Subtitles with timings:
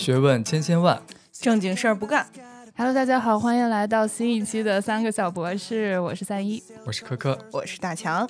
[0.00, 0.98] 学问千千万，
[1.30, 2.26] 正经事儿不干。
[2.74, 6.62] Hello，大家好，欢迎来到新一期的三个小博士，我是三一。
[6.86, 7.38] 我是科科。
[7.52, 8.26] 我是大强，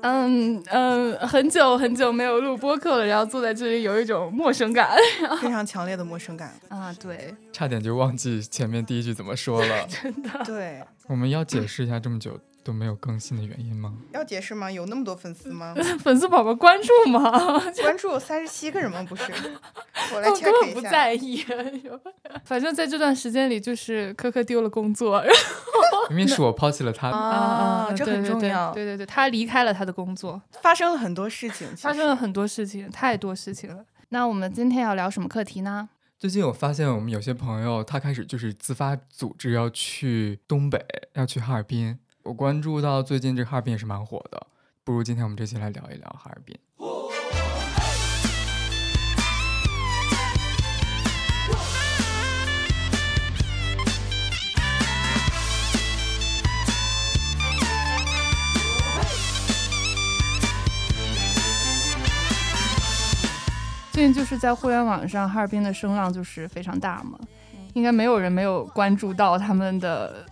[0.00, 4.96] 嗯嗯，很久很久没有录播客了，然后坐在这里有一种陌生感
[5.42, 6.54] 非常强烈的陌生感。
[6.70, 9.86] 啊，对，差点就忘记前面第一句怎么说了。
[10.02, 13.94] 真的对，我们要解释一下这么久都没有更新的原因吗？
[14.12, 14.70] 要解释吗？
[14.72, 15.74] 有那么多粉丝吗？
[16.02, 17.30] 粉丝宝宝关注吗？
[17.82, 19.04] 关注三十七个人吗？
[19.08, 19.24] 不是，
[20.14, 20.90] 我来 check 本不一下。
[20.90, 21.44] 在意。
[22.44, 25.22] 反正在这段时间里，就是科科丢了工作
[26.08, 27.08] 明明是我抛弃了他。
[27.10, 28.72] 啊，这对对对很重要。
[28.72, 33.84] 对对对，他离开了他的工作，发生了很多事情，发生了很多事情，太多事情了。
[34.08, 35.88] 那我们今天要聊什么课题呢？
[36.18, 40.82] 最近我发现我们有些朋友他开始就是自发组织要去东北，
[41.14, 41.98] 要去哈尔滨。
[42.24, 44.46] 我关注到最近这哈尔滨也是蛮火的，
[44.82, 46.58] 不如今天我们这期来聊一聊哈尔滨。
[63.92, 67.18] 最近就是在互联网上，哈尔滨的声浪就是非常大嘛，
[67.74, 70.24] 应该没有人没有关注到他们的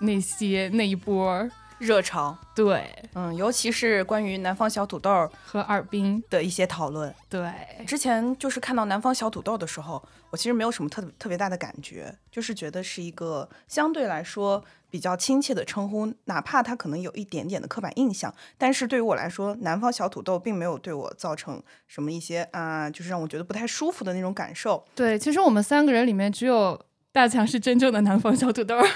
[0.00, 2.36] 那些那一波儿，热潮。
[2.54, 7.12] 对，嗯，尤其是关于南方小土豆和哈尔滨，的一些讨论。
[7.28, 7.52] 对，
[7.86, 24.84] 之前就是看到南方小土豆的时候，我其实没有什么特特别大的感觉，就是觉得是一个相对来说比较亲切的称呼，哪怕它可能有一点点的刻板印象，但是对于我来说，南方小土豆并没有对我造成什么一些啊、就是让我觉得不太舒服的那种感受。
[24.94, 28.86] 对，其实我们三个人里面只有大强是真正的南方小土豆儿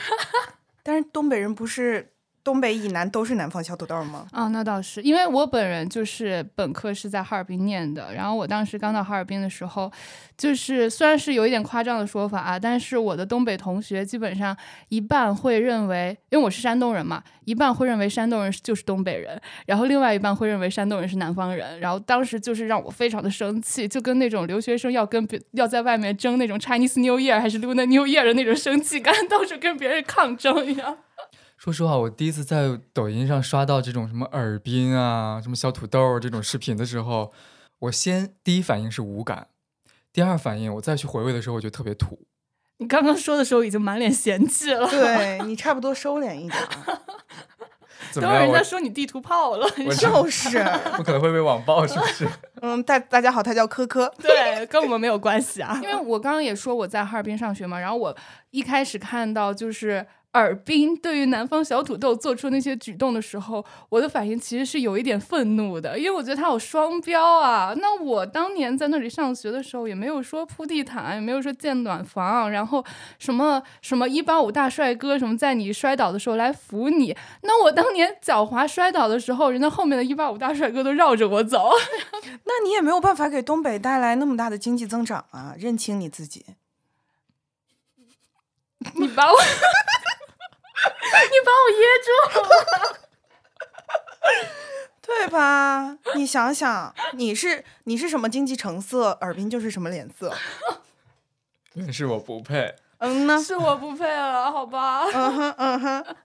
[0.88, 2.14] 但是东北人不是
[2.48, 4.26] 东北以南都是南方小土豆吗？
[4.32, 9.92] 啊，那倒是，因为我本人就是本科是在哈尔滨念的，然后我当时刚到哈尔滨的时候，
[10.34, 14.56] 就是虽然是有一点夸张的说法啊，但是我的东北同学基本上
[14.88, 30.96] 一半会认为，因为我是山东人嘛，一半会认为山东人就是东北人，然后另外一半会认为山东人是南方人，然后当时就是让我非常的生气，就跟那种留学生要跟别要在外面争那种 Chinese New Year 还是 Lunar New Year 的那种生气感， 到处跟别人抗争一样。
[31.68, 37.30] 说实话，我第一次在抖音上刷到这种什么耳滨啊、什么小土豆儿这种视频的时候，
[37.80, 39.48] 我先第一反应是无感，
[40.10, 42.26] 第二反应我再去回味的时候，我觉得特别土。
[42.78, 44.88] 你刚刚说的时候已经满脸嫌弃了。
[44.88, 46.58] 对你差不多收敛一点
[48.14, 50.56] 等会儿人家说你地图炮了，我就是，
[50.96, 52.26] 我可能会被网暴，是不是？
[52.62, 55.78] 嗯，大大家好，他叫科科，对，跟我们没有关系啊。
[55.82, 58.16] 因为我刚刚也说我在哈尔滨上学嘛，然后我
[58.52, 67.72] 一开始看到就是尔滨对于南方小土豆做出那些举动的时候，我的反应其实是有一点愤怒的，因为我觉得他有双标啊。
[67.76, 72.84] 那我当年在那里上学的时候，也没有说铺地毯，也没有说建暖房，然后
[73.18, 77.16] 什么什么一八五大帅哥什么在你摔倒的时候来扶你。
[77.42, 81.70] 那我当年脚滑摔倒的时候，人家后面的一八五大帅哥都绕着我走。
[82.44, 85.54] 那你也没有办法给东北带来那么大的经济增长啊！
[85.58, 86.44] 认清你自己。
[88.94, 89.48] 你把我，你
[91.44, 92.08] 把我噎住
[92.40, 92.98] 了。
[95.00, 95.96] 对吧？
[96.14, 100.34] 你想想，你是你是什么经济成色，尔滨就是什么脸色。
[101.74, 102.74] 原是我不配。
[102.98, 105.04] 嗯呢，是我不配了，好吧？
[105.04, 106.16] 嗯哼嗯哼。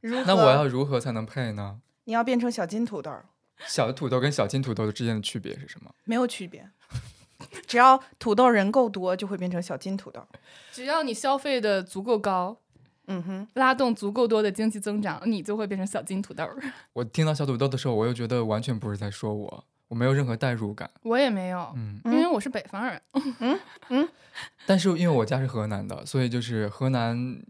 [0.00, 0.24] 如何？
[0.26, 1.80] 那我要如何才能配呢？
[2.04, 3.24] 你要变成小金土豆儿，
[3.66, 5.94] 小土豆跟小金土豆之间的区别是什么？
[6.04, 6.68] 没有区别。
[7.66, 10.26] 只要土豆人够多，就会变成小金土豆。
[10.72, 12.56] 只要你消费的足够高，
[13.06, 16.56] 嗯哼，拉动足够多的经济增长，你就会变成小金土豆儿。
[16.92, 20.90] 我听到小土豆的时候，我又觉得完全不是在说我，我没有任何代入感。
[21.02, 23.00] 我也没有，嗯，因为我是北方人。
[23.40, 24.08] 嗯嗯
[24.66, 27.42] 但是因为我家是河南的，所以就是河南，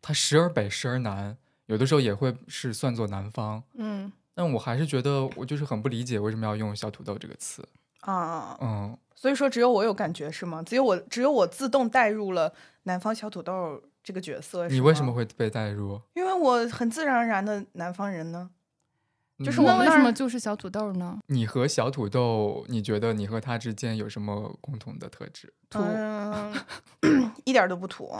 [0.00, 3.62] 它时而北，时而南，有的时候也会是算作南方。
[3.74, 7.66] 嗯但我还是觉得，我就是很不理解为什么要用小土豆这个词。
[8.00, 10.62] 啊，嗯，所以说只有我有感觉是吗？
[10.62, 12.52] 只有我只有我自动带入了
[12.82, 14.68] 南方小土豆这个角色。
[14.68, 16.00] 你为什么会被带入？
[16.14, 18.48] 因为我很自然而然的南方人呢。
[19.44, 21.18] 就是我为什么就是小土豆呢？
[21.26, 25.52] 你和小土豆，你觉得你和他之间有什么共同的特质？
[25.68, 26.54] 土嗯，
[27.44, 28.16] 一点都不土。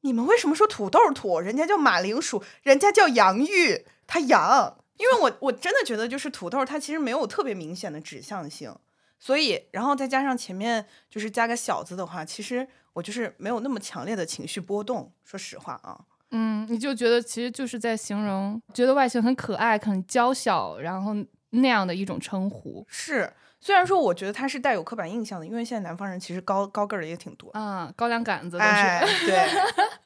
[0.00, 1.38] 你们为什么说土豆土？
[1.38, 4.76] 人家叫马铃薯，人家叫洋芋，它洋。
[4.96, 8.76] 因为我我真的觉得，就是土豆它其实没有特别明显的指向性，
[9.18, 15.12] 所以然后再加上前面就是加个小字的话，其实我就是没有那么强烈的情绪波动。
[15.22, 16.00] 说实话啊，
[16.30, 21.14] 嗯，你就觉得其实就是在形容，觉得外形很可爱、很娇小，然后
[21.50, 22.84] 那样的一种称呼。
[22.88, 23.30] 是，
[23.60, 28.70] 虽然说我觉得他是带有刻板印象的，因为现在南方人其实高高个儿的也挺多，啊，高粱杆子都是。
[28.70, 29.48] 哎， 对，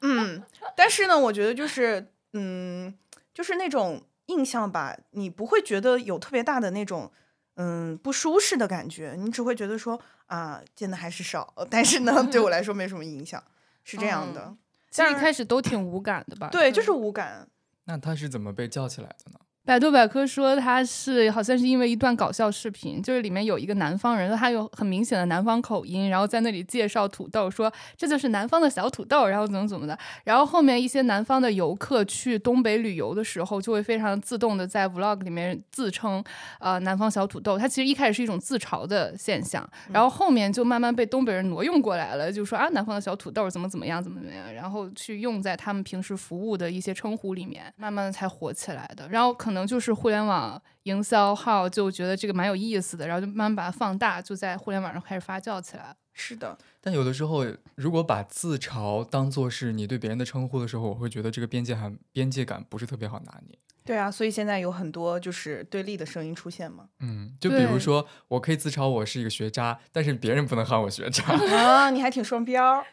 [0.02, 0.42] 嗯，
[0.76, 2.92] 但是呢，我觉得就是，嗯，
[3.32, 7.10] 就是那种印象吧，你不会觉得有特别大的那种，
[7.60, 13.42] 嗯，不舒适的感觉，你只会觉得说啊，见的还是少，但是呢， 对我来说没什么影响，
[13.82, 14.54] 是这样的。
[14.90, 16.48] 其实一开始都挺无感的吧？
[16.50, 17.48] 对，就是无感。
[17.84, 19.40] 那他是怎么被叫起来的呢？
[19.68, 29.98] 百度百科说他是好像是因为一段搞笑视频，就是里面有一个南方人，他有很明显的南方口音，然后在那里介绍土豆，说这就是南方的小土豆，然后怎么怎么的。
[30.24, 36.24] 然后后面一些南方的游客去东北旅游的时候，就会非常自动的在 vlog 里面自称
[36.60, 37.58] 呃南方小土豆。
[37.58, 49.06] 它其实一开始是一种自嘲的现象，然后后面就慢慢被东北人挪用过来了，就说啊南方的小土豆怎么怎么样怎么怎么样，然后去用在他们平时服务的一些称呼里面，慢慢的才火起来的。
[49.10, 55.94] 然后可能就是互联网营销号就觉得这个蛮有意思的，然后就慢慢把它放大，就在互联网上开始发酵起来。
[56.12, 57.44] 是的，但有的时候，
[57.76, 63.56] 如果把自嘲当做是你对别人的称呼的时候，我会觉得这个边界感边界感不是特别好拿捏。
[63.88, 66.84] 对啊，所以现在有很多就是对立的声音出现嘛。
[67.00, 71.24] 嗯，就比如说，我可以自嘲我是一个学渣，但是别人不能喊我学渣。
[71.56, 72.84] 啊，你还挺双标儿。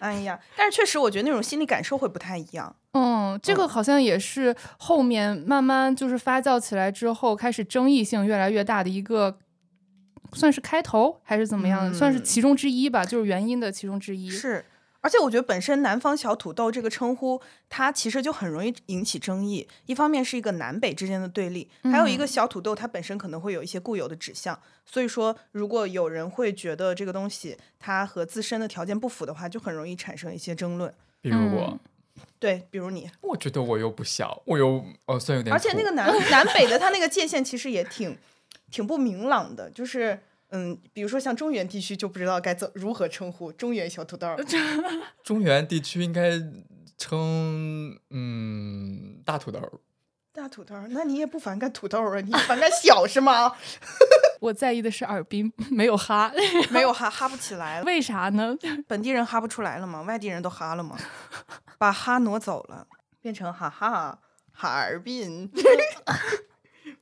[0.00, 2.74] 哎呀，但是确实，我觉得那种心理感受会不太一样。
[2.94, 9.38] 嗯，这个好像也是后面慢慢就是发酵起来之后，开始争议性越来越大的一个，
[10.32, 14.28] 算是开头还是怎么样，算是嗯其中之一吧，就是原因的其中之一。
[14.28, 14.64] 是，
[15.02, 19.68] 而且我觉得本身“南方小土豆”这个称呼，它其实就很容易引起争议。
[19.86, 24.56] 一方面是一个南北之间的对立，还有一个嗯小土豆，它本身可能会有一些固有的指向。
[24.86, 30.94] 所以说，如果有人会觉得这个东西它和自身的条件不符的话，就很容易产生一些争论。
[31.20, 31.76] 比如我，
[32.38, 38.16] 对，比如你，我觉得我又不小，我又哦，虽然有点，而且那个南 南北的它那个界限其实也挺
[38.70, 40.20] 挺不明朗的，就是。
[40.54, 44.36] 嗯，比如说像中原地区就不知道该怎如何称呼中原小土豆儿，
[45.24, 46.30] 中原地区应该
[46.98, 49.72] 称嗯大土豆儿。
[50.34, 52.20] 大土豆儿，那你也不反感土豆儿啊？
[52.20, 53.52] 你反感小是吗？
[54.40, 56.32] 我在意的是耳滨 没有哈，
[56.70, 58.56] 没有哈哈不起来了，为啥呢？
[58.88, 60.02] 本地人哈不出来了吗？
[60.02, 60.98] 外地人都哈了吗？
[61.78, 62.86] 把哈挪走了，
[63.20, 64.18] 变成哈哈
[64.52, 65.50] 哈尔滨。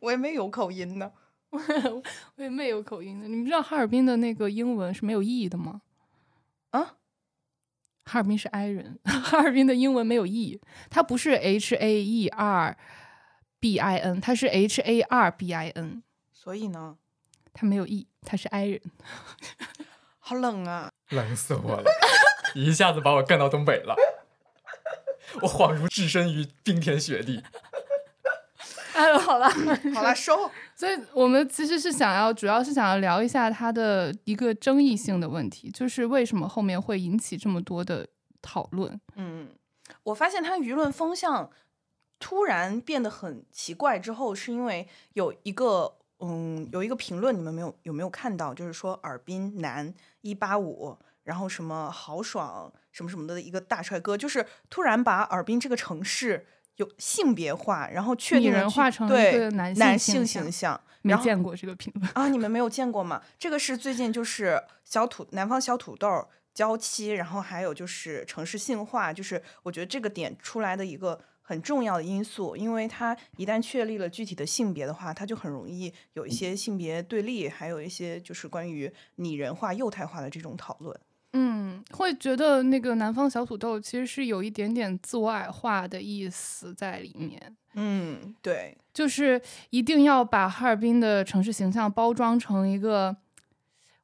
[0.01, 1.11] 我也没有口音呢。
[2.37, 3.27] 我也没有口音的。
[3.27, 5.83] 你们知道哈尔滨的那个英文是没有意义的吗？
[6.71, 6.97] 啊，
[8.05, 12.77] 哈尔滨是 i 人， 哈尔滨的英文没有 e，它不是 h a e r
[13.59, 16.03] b i n，它是 h a r b i n，
[16.33, 16.97] 所以呢，
[17.53, 18.81] 它没有 e，它是 i 人。
[20.23, 20.93] 好冷啊！
[21.11, 21.91] 冷死我了，
[22.55, 23.97] 一下子把我干到东北了，
[25.43, 27.43] 我恍如置身于冰天雪地。
[28.95, 29.49] 哎，好了，
[29.95, 30.51] 好了，收。
[30.75, 38.07] 所以我们其实是想要，主要是想要聊一下它的一个争议性的问题，就是为什么后面会引起这么多的
[38.43, 39.01] 讨论。
[39.17, 39.49] 嗯，
[40.03, 41.51] 我发现它舆论风向
[42.19, 48.53] 突然变得很奇怪之后，是因为有一个嗯有一个评论，你们没有有没有看到？
[48.53, 56.47] 就是说尔滨男一八五，然后什么豪爽什么什么的一个大帅哥，就是突然把尔滨这个城市。
[56.81, 63.23] 有性别化，然后确定人化成对男性形象没见过这个评论，啊，你们没有见过吗？
[63.39, 80.99] 这个是最近就是小土南方小土豆娇妻，然后还有就是城市性化，就是我觉得这个点出来的一个很重要的因素，因为它一旦确立了具体的性别的话，它就很容易有一些性别对立，还有一些就是关于拟人化、幼态化的这种讨论。
[81.33, 87.57] 嗯，会觉得那个南方小土豆其实是有一点点自我矮化的意思在里面。
[87.75, 93.17] 嗯，对，就是一定要把哈尔滨的城市形象包装成一个，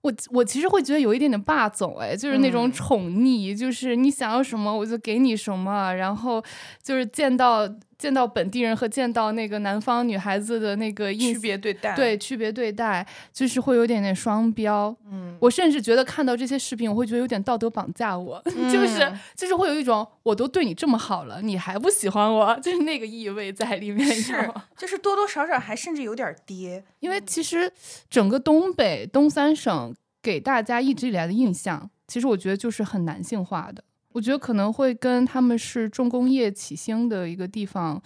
[0.02, 2.72] 我我其实会觉得有一点点霸总，哎，就是那种嗯。
[2.72, 6.40] 宠溺，就是你想要什么我就给你什么，然后
[6.80, 14.94] 就是见到见到本地人和见到那个南方女孩子的那个区别对待，对，区别对待，就是会有点点双标。
[15.10, 24.06] 嗯，我甚至觉得看到这些视频，我会觉得有点道德绑架我， 就是嗯就是会有一种我都对你这么好了，你还不喜欢我， 就是那个意味在里面。
[24.14, 26.84] 是吗，就是多多少少还甚至有点儿爹。
[27.00, 27.72] 因为其实
[28.10, 33.82] 整个东北东三省给大家一直以来的印象，其实我觉得就是很男性化的。
[34.16, 38.02] 我觉得可能会跟他们是重工业起兴的一个地方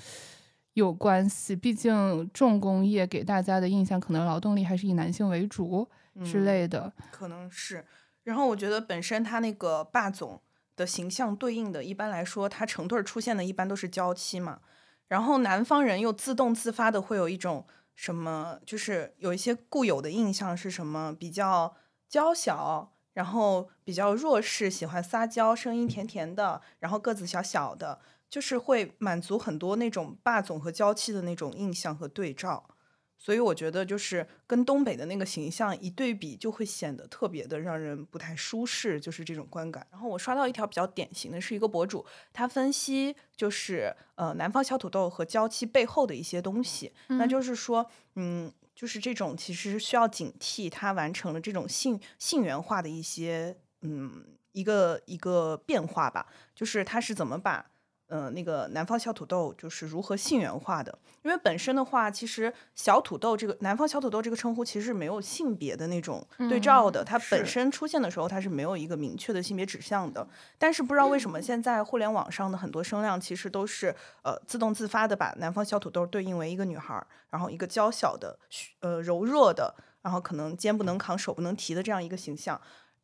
[0.73, 5.89] 有关系，毕竟重工业给大家的印象可能劳动力还是以男性为主
[6.25, 6.93] 之嗯类的。
[7.13, 7.85] 可能是。
[8.25, 10.43] 然后我觉得本身他那个霸总
[10.75, 14.59] 的形象对应的，一般来说他成对出现的一般都是娇妻嘛。
[15.07, 17.65] 然后南方人又自动自发的会有一种
[17.95, 21.77] 什么，就是有一些固有的印象是什么比较
[22.09, 32.69] 娇小，然后比较弱势，喜欢撒娇，声音甜甜的，然后个子小小的，就是会满足很多那种霸总和娇妻的那种印象和对照。
[33.23, 39.87] 所以我觉得，就是跟东北的那个形象一对比，就会显得特别的让人不太舒适，就是这种观感。
[39.91, 42.03] 然后我刷到一条比较典型的是一个博主，
[42.33, 48.51] 他分析就是呃南方小土豆和娇妻背后的一些东西，那就是说，嗯，
[48.81, 57.71] 就是这种其实需要警惕，他完成了这种性性源化的一些嗯一个一个变化吧，就是他是怎么把。
[58.11, 60.99] 呃，那个南方小土豆就是如何性缘化的？
[61.23, 70.27] 因为本身的话，其实小土豆这个南方小土豆这个称呼其实是没有性别的那种对照的，它本身出现的时候它是没有一个明确的性别指向的。
[70.59, 77.01] 但是不知道为什么现在互联网上的很多声量其实都是呃自动自发的把南方小土豆对应为一个女孩，
[77.31, 78.37] 然后一个娇小的
[78.81, 82.61] 呃柔弱的，然后可能肩不能扛手不能提的这样一个形象。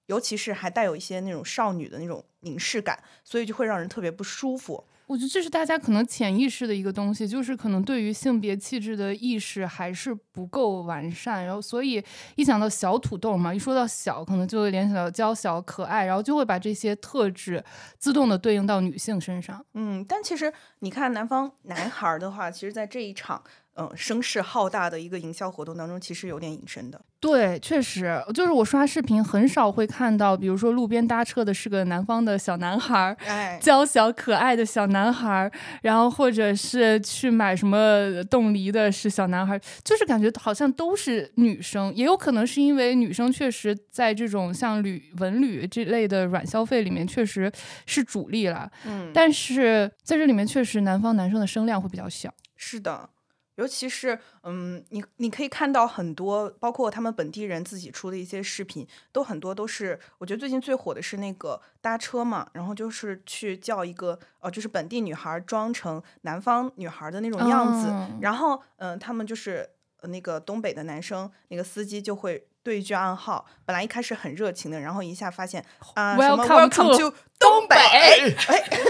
[0.06, 4.84] 尤其是还带有一些那种少女的那种凝视感，所以就会让人特别不舒服。
[5.06, 11.44] 我觉得这是大家可能潜意识的一个东西，就是可能对于性别气质的意识还是不够完善。
[11.44, 12.02] 然后，所以
[12.34, 17.64] 一想到小土豆嘛，一说到小，可能就会联想到娇小可爱，然后就会把这些特质
[17.98, 19.64] 自动的对应到女性身上。
[19.75, 23.42] 嗯，但其实你看南方男孩的话，其实，在这一场。
[23.76, 27.00] 嗯，声势浩大的一个营销活动当中，其实有点隐身的。
[27.21, 35.50] 对，确实，就是我刷视频很少会看到，比如说路边搭车的是个南方的小男孩儿，哎，娇小可爱的小男孩儿，
[35.83, 47.50] 然后或者是去买什么冻梨的是小男孩儿，就是感觉好像都是女生，也有可能是因为女生确实在这种像旅文旅这类的软消费里面确实
[47.87, 48.71] 是主力了。
[48.87, 52.33] 嗯，但是在这里面确实南方男生的声量会比较小。
[52.56, 53.11] 是的。
[53.56, 67.88] 尤其是，嗯，你你可以看到很多，包括他们本地人自己出的一些视频，都很多都是，我觉得最近最火的是那个搭车嘛，然后就是去叫一个，呃，就是本地女孩装成南方女孩的那种样子，
[68.20, 69.68] 然后，嗯，他们就是
[70.02, 78.80] 那个东北的男生，那个司机就会对一句暗号，本来一开始很热情的，然后一下发现啊，什么 Welcome to 东北，哎。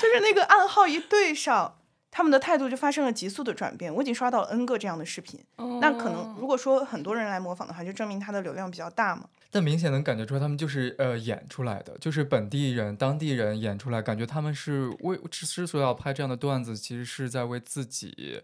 [0.00, 1.78] 就是那个暗号一对上，
[2.10, 3.92] 他们的态度就发生了急速的转变。
[3.92, 5.44] 我已经刷到了 N 个这样的视频，
[5.80, 9.24] 那可能如果说很多人来模仿的话，就证明它的流量比较大嘛。
[9.50, 18.42] 但明显能感觉出来，他们就是呃演出来的，就是本地人、当地人演出来，感觉他们是为之之所以要拍这样的段子，其实是在为自己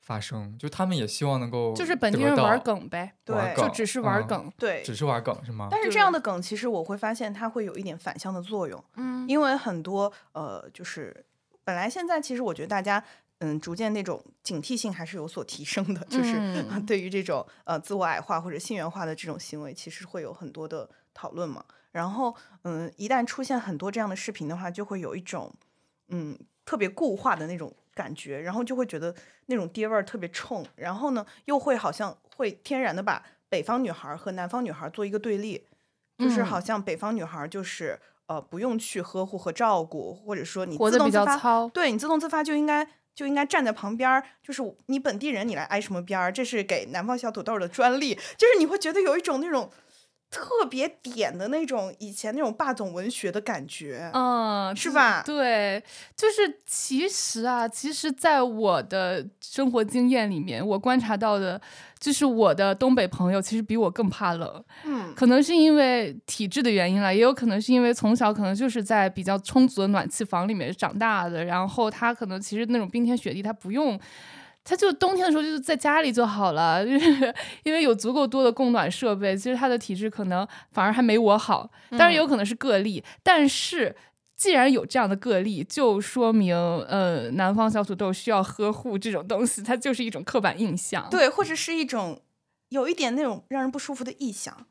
[0.00, 5.68] 发生，就他们也希望能够就是本地人玩梗呗，对，就只是玩梗，对，只是玩梗是吗？
[5.70, 11.24] 但是这样的梗，其实我会发现它会有一点反向的作用，嗯，因为很多呃，就是
[11.64, 13.02] 本来现在其实我觉得大家。
[13.42, 21.64] 嗯，逐渐那种警惕性还是有所提升的，就是 对于这种呃自我矮化或者性缘化的这种行为，其实会有很多的讨论嘛。
[21.92, 25.50] 然后，嗯，一旦出现很多这样的视频的话，就会有一种
[26.08, 29.14] 嗯特别固化的那种感觉，然后就会觉得
[29.46, 35.62] 那种爹味儿特别冲，然后呢，又会好像会天然的把北方女孩和南方女孩做一个对立，
[36.16, 42.86] 就是好像北方女孩就是呃不用去呵护和照顾，或者说你自动自发，对你自动自发就应该。
[43.12, 46.32] 就应该站在旁边儿，就是你本地人，你来挨什么边儿？
[46.32, 49.68] 这是给南方小土豆的专利，就是你会觉得有一种那种。
[50.30, 55.22] 特别点的那种以前那种霸总文学的感觉，嗯，是吧？
[55.26, 55.82] 对，
[56.16, 61.60] 就是其实啊，其实，在我的生活经验里面，我观察到的，
[61.98, 73.98] 就是我的东北朋友其实比我更怕冷，嗯，可能是因为体质的原因了，也有可能是因为从小可能就是在比较充足的暖气房里面长大的，然后他可能其实那种冰天雪地他不用。
[74.62, 79.36] 他就冬天的时候就是在家里就好了，就是因为有足够多的供暖设备。
[79.36, 83.02] 其实他的体质可能反而还没我好，当然有可能是个例。
[83.22, 83.96] 但是
[84.36, 92.20] 既然有这样的个例，就说明呃，南方小土豆需要呵护这种东西，它就是一种刻板印象，对，或者是一种
[92.68, 94.66] 有一点那种让人不舒服的臆想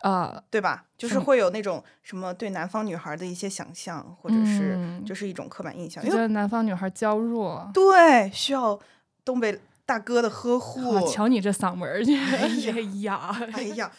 [0.00, 0.86] 啊，对吧？
[0.96, 8.80] 就是会有那种什么对南方女孩的一些想象，或者是就是一种刻板印象，觉得南方女孩娇弱，对，需要。
[9.30, 12.02] 东北大哥的呵护，瞧你这嗓门儿！
[12.02, 13.92] 哎呀，哎呀，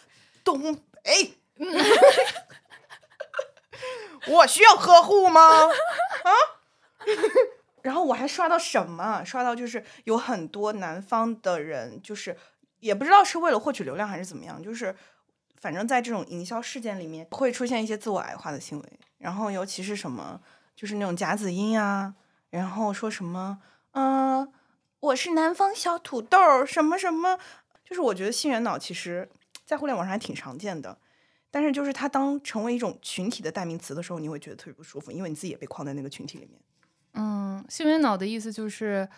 [0.43, 1.37] 东北，
[4.27, 5.67] 我需要呵护吗？
[5.69, 5.71] 啊！
[7.81, 9.23] 然后我还刷到什么？
[9.23, 12.35] 刷到就是有很多南方的人，就是
[12.81, 14.93] 也不知道是为了获取流量还是怎么样，就是
[15.61, 20.41] 反正在这种营销事件里面会出现一些自我矮化的行为，然后尤其是什么，
[20.75, 22.15] 就是那种夹子音啊。
[22.49, 23.59] 然后说什么，
[23.93, 24.51] 嗯，
[25.01, 27.37] 我是南方小土豆，什么什么，
[27.83, 29.27] 就是我觉得性缘脑其实，
[29.65, 30.95] 在互联网上还挺常见的，
[31.49, 36.59] 但是就是它当成为一种群体的代名词的时候，你会觉得特别不舒服，因为你自己也被框在那个群体里面。
[37.13, 39.09] 嗯，性缘脑的意思就是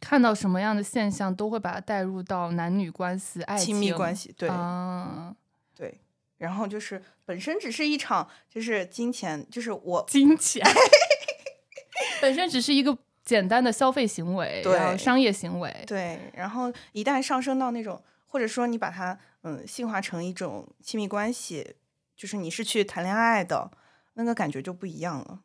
[0.00, 5.34] 看到什么样的现象都会把它带入到男女关系、爱情、亲密关系，对，啊，
[5.76, 6.00] 对。
[6.38, 10.60] 然后就是本身只是一场，就是金钱，就是我金钱
[12.20, 21.76] 本身只是一个简单的消费行为，对然后商业行为，对，然后一旦上升到那种，或者说你把它嗯性化成一种亲密关系，
[22.16, 23.70] 就是你是去谈恋爱的，
[24.14, 25.40] 那个感觉就不一样了。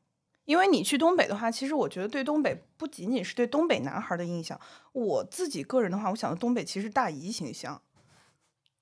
[0.46, 4.60] 因为你去东北的话，其实我觉得对东北不仅仅是对东北男孩的印象，
[4.94, 7.80] 我自己个人的话，我想的东北其实大姨形象，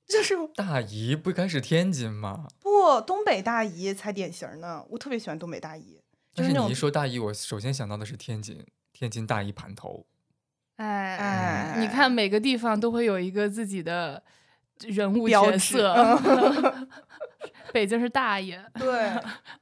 [0.08, 2.48] 就是 大姨不该是天津吗？
[2.62, 4.86] 不东北大姨才典型呢。
[4.92, 6.00] 我特别喜欢东北大姨，
[6.34, 8.66] 就是你一说大姨，我首先想到的是天津，
[8.98, 10.08] 天津大一盘头。
[10.78, 14.24] 哎，哎，你看每个地方都会有一个自己的
[14.80, 16.20] 人物角色，
[17.72, 19.12] 北京是大爷，对，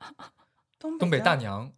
[0.79, 1.69] 东东北大娘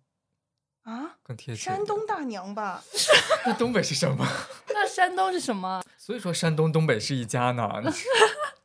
[0.83, 1.63] 啊，更贴切。
[1.63, 2.83] 山东大娘吧。
[3.47, 4.23] 那东北是什么？
[4.69, 5.81] 那山东是什么？
[5.97, 7.67] 所以说山东东北是一家呢，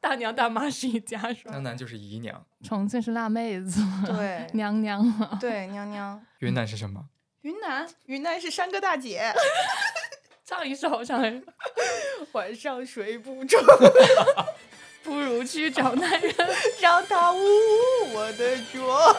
[0.02, 1.52] 大娘大妈是一家是吧？
[1.52, 5.38] 江南就是姨娘，重庆是辣妹子，对娘娘嘛。
[5.40, 6.22] 对，娘娘。
[6.40, 7.06] 云南是什么？
[7.42, 9.32] 云南，云南是山歌大姐。
[10.46, 11.46] 唱一首，唱一首，
[12.32, 13.58] 晚上睡不着，
[15.02, 16.34] 不如去找男人。
[16.80, 19.16] 让他捂捂我的妆。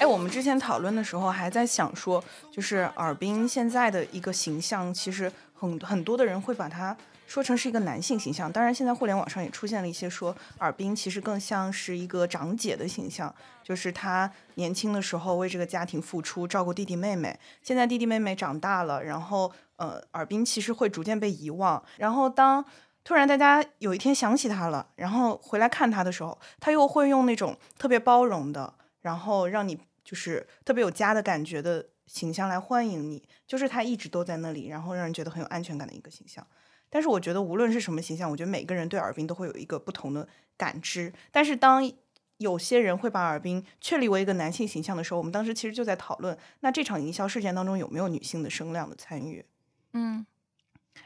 [0.07, 8.51] 我们之前讨论的时候还在想说，就是尔滨现在的一个形象，其实很很多的人会把它说成是一个男性形象。
[8.51, 17.37] 当然，现在互联网上也出现了一些说尔滨其实更像是一个长姐的形象，就是她年轻的时候为这个家庭付出，照顾弟弟妹妹。
[17.61, 21.83] 现在弟弟妹妹长大了，然后呃，尔滨其实会逐渐被遗忘。
[21.97, 22.63] 然后当
[23.03, 36.47] 突然大家有一天想起他了，然后回来看他的时候，他又会用那种特别包容的，然后让你就是特别有家的感觉的形象来欢迎你，就是他一直都在那里，然后让人觉得很有安全感的一个形象。
[36.89, 41.11] 但是我觉得无论是什么形象，我觉得每个人对尔滨都会有一个不同的感知。
[41.29, 41.91] 但是当
[42.37, 49.43] 有些人会把尔滨确立为一个男性形象的时候，我们当时其实就在讨论，那这场营销事件当中有没有女性的声量的参与？
[49.91, 50.25] 嗯，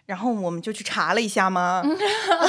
[0.05, 1.81] 然后我们就去查了一下嘛，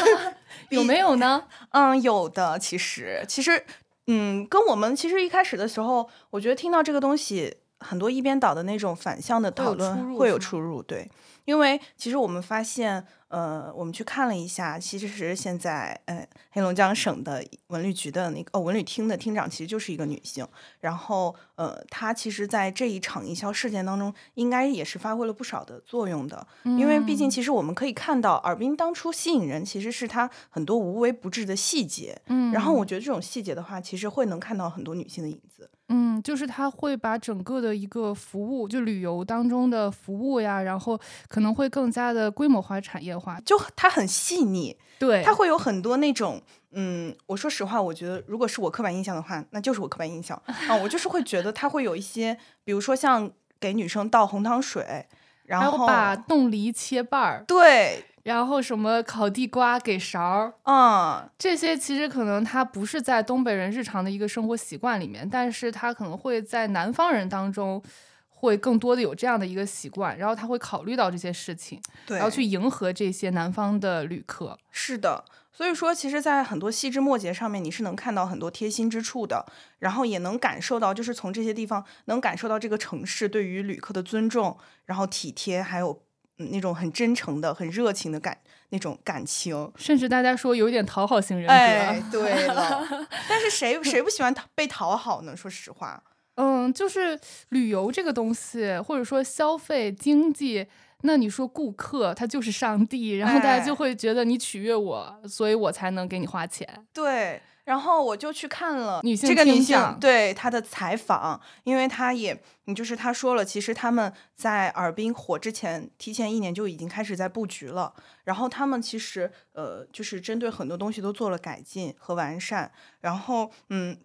[0.69, 1.49] 有没有呢？
[1.71, 2.59] 嗯，有的。
[2.59, 3.65] 其实，其实，
[4.15, 11.11] 嗯，跟我们其实一开始的时候，我觉得听到这个东西，很多一边倒的那种反向的讨论会有出入，对，
[11.45, 20.47] 因为其实我们发现，呃，我们去看了一下，其实是现在，呃，黑龙江省的文旅局的那个哦，文旅厅的厅长其实就是一个女性，
[20.81, 27.31] 然后，呃，她其实在这一场营销事件当中，应该也是发挥了不少的作用的，因为毕竟嗯。
[27.33, 35.71] 其实我们可以看到，尔滨当初吸引人其实是她很多无微不至的细节，嗯，然后我觉得这种细节的话，其实会能看到很多女性的影子。
[35.93, 43.39] 嗯，就是他会把整个的一个服务，就旅游当中的服务呀，然后可能会更加的规模化、产业化。
[43.45, 55.07] 就它很细腻，对，它会有很多那种，嗯，我说实话，我觉得如果是我刻板印象的话，那就是我刻板印象 啊，我就是会觉得他会有一些，比如说像给女生倒红糖水，
[55.45, 67.83] 然后把冻梨切瓣儿，对，然后什么烤地瓜给勺儿，嗯，这些其实可能它不是在东北人日常的一个生活习惯里面，但是它可能会在南方人当中
[68.29, 74.59] 会更多的有这样的一个习惯，然后他会考虑到这些事情，对，然后去迎合这些南方的旅客。
[74.71, 79.47] 是的，所以说，其实，在很多细枝末节上面，你是能看到很多贴心之处的，
[79.79, 84.57] 然后也能感受到，就是从这些地方能感受到这个城市对于旅客的尊重，
[84.87, 86.01] 然后体贴，还有、嗯、
[86.51, 88.37] 那种很真诚的、很热情的感
[88.71, 89.71] 那种感情。
[89.77, 91.53] 甚至大家说有点讨好型人格。
[91.53, 92.87] 哎， 对了，
[93.29, 95.37] 但是谁谁不喜欢讨被讨好呢？
[95.37, 96.03] 说实话，
[96.37, 97.19] 嗯，就是
[97.51, 100.67] 旅游这个东西，或者说消费经济，
[101.03, 106.69] 那你说顾客他就是上帝，然后大家就哎会觉得你取悦我，所以我才能给你花钱。
[106.93, 107.41] 对。
[107.65, 117.95] 然后我就去看了女性这个女性对她的采访，因为她也，你就是她说了，其实他们在尔滨火之前，提前一年就已经开始在布局了。
[118.25, 122.73] 然后他们其实呃，就是针对很多东西都做了改进和完善。
[123.01, 123.97] 然后嗯，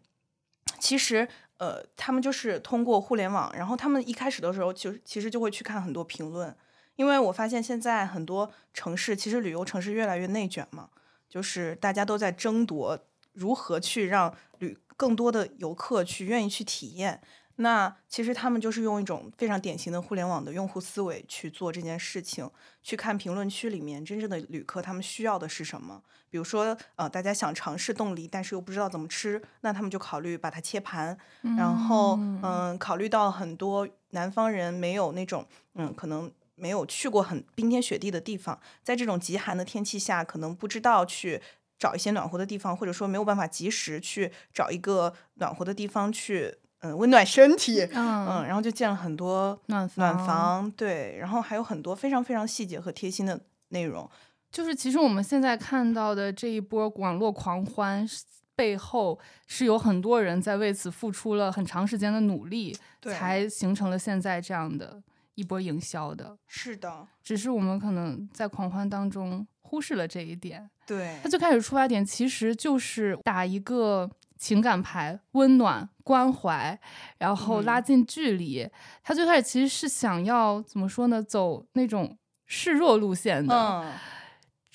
[0.80, 6.56] 其实呃，他们就是通过互联网，然后他们一开始的时候就其实就会去看很多评论，
[6.96, 10.89] 因为我发现现在很多城市其实旅游城市越来越内卷嘛，
[11.28, 13.00] 就是大家都在争夺
[13.38, 17.21] 如何去让旅更多的游客去愿意去体验。
[17.60, 22.47] 那其实他们就是用一种非常典型的互联网的用户思维去做这件事情，
[22.84, 26.04] 去看评论区里面真正的旅客他们需要的是什么。
[26.30, 31.17] 比如说，呃，大家想尝试冻梨，但是又不知道怎么吃，那他们就考虑把它切盘。
[31.58, 41.41] 然后，嗯，考虑到很多南方人没有那种，嗯，可能没有去过很冰天雪地的地方，在这种极寒的天气下，可能不知道去
[41.78, 46.58] 找一些暖和的地方，或者说没有办法及时去找一个暖和的地方去。
[46.82, 54.08] 嗯，温暖身体，嗯，然后就建了很多暖暖房，对，然后还有很多非常非常细节和贴心的内容。
[54.52, 58.08] 就是其实我们现在看到的这一波网络狂欢
[58.56, 65.02] 背后，是有很多人在为此付出了很长时间的努力，才形成了现在这样的
[65.38, 66.38] 一波营销的。
[66.45, 70.69] 是的，只是我们可能在狂欢当中忽视了这一点。
[70.86, 74.12] 对，他最开始出发点其实就是打一个。
[74.39, 76.80] 情感牌，温暖关怀，
[77.17, 78.69] 然后拉近距离。
[79.02, 81.23] 他最开始其实是想要怎么说呢？
[81.23, 83.93] 走那种示弱路线的。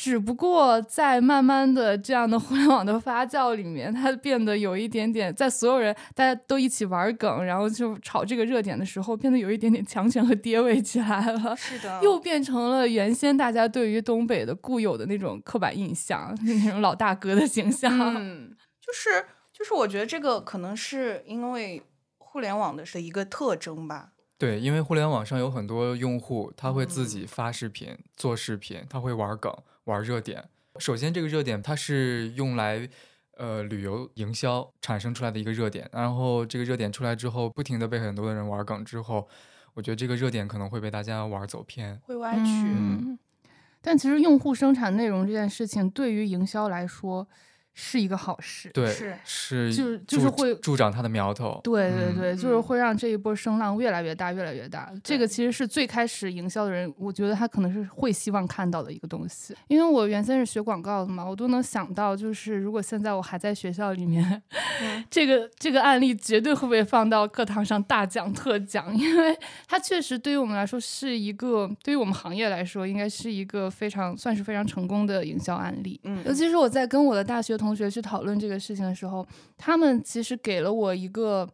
[0.03, 11.55] 只不过在慢慢的这样的互联网的发酵里面，它变得有一点点，在所有人大家都一起玩梗，然后就炒这个热点的时候，变得有一点点强权和爹味起来了。
[11.55, 17.97] 是的，又变成了原先大家对于东北的固有的那种刻板印象，那种老大哥的形象。
[18.17, 19.25] 嗯，就是。
[19.53, 21.81] 就是我觉得这个可能是因为
[22.19, 24.09] 互联网的是一个特征吧。
[24.39, 30.45] 对，因为互联网上有很多用户，他会自己发视频、做视频，他会玩梗、玩热点。
[30.79, 32.89] 首先，这个热点它是用来
[33.37, 39.29] 呃旅游营销产生出来的一个热点，然后这个热点出来之后，不停的被很多的人玩梗之后，
[39.75, 43.19] 我觉得这个热点可能会被大家玩走偏，会歪曲。
[43.81, 47.29] 但其实用户生产内容这件事情，对于营销来说。
[47.75, 54.93] 是一个好事，对，是是，就是就是会助长它的苗头，对对对，就是会让这一波声浪越来越大，越来越大。
[55.03, 59.57] 这个其实是最开始营销的人，我觉得他可能是会希望看到的一个东西。
[59.69, 64.43] 因为我原先是学广告的嘛，我都能想到，就是如果现在我还在学校里面，
[65.09, 69.35] 这个这个案例绝对会被放到课堂上大讲特讲， 因为
[69.67, 75.99] 它确实对于我们来说是一个，对于我们行业来说，应该是一个非常算是非常成功的营销案例。
[76.05, 77.59] 嗯，尤其是我在跟我的大学。
[77.63, 81.49] 同学去讨论这个事情的时候，他们其实给了我一个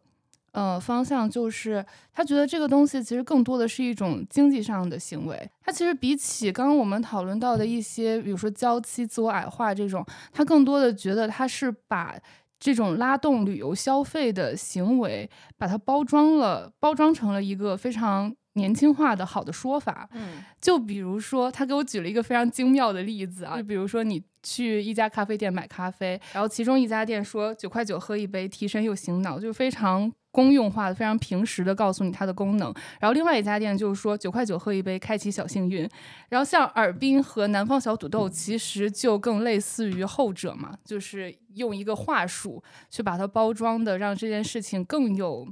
[0.51, 5.49] 呃方向，就是他觉得这个东西其实更多的是一种经济上的行为。
[5.61, 12.15] 他其实比起刚刚我们讨论到的一些，比如说娇妻、自我矮化这种，他更多的觉得他是把
[12.59, 18.35] 这种拉动旅游消费的行为，把它包装了，包装成了一个非常。
[18.53, 32.73] 年轻化的好的说法，嗯，就比如说，他给我举了一个非常精妙的例子啊，就比如说你去一家咖啡店买咖啡，然后其中一家店说九块九喝一杯，提神又醒脑，就非常公用化的、非常平实的告诉你它的功能。
[32.99, 35.89] 然后另外一家店就是说九块九喝一杯，开启小幸运。
[36.29, 45.47] 然后像尔滨和南方小土豆，其实就更类似于后者嘛，就是用一个话术去把它包装的，让这件事情更有。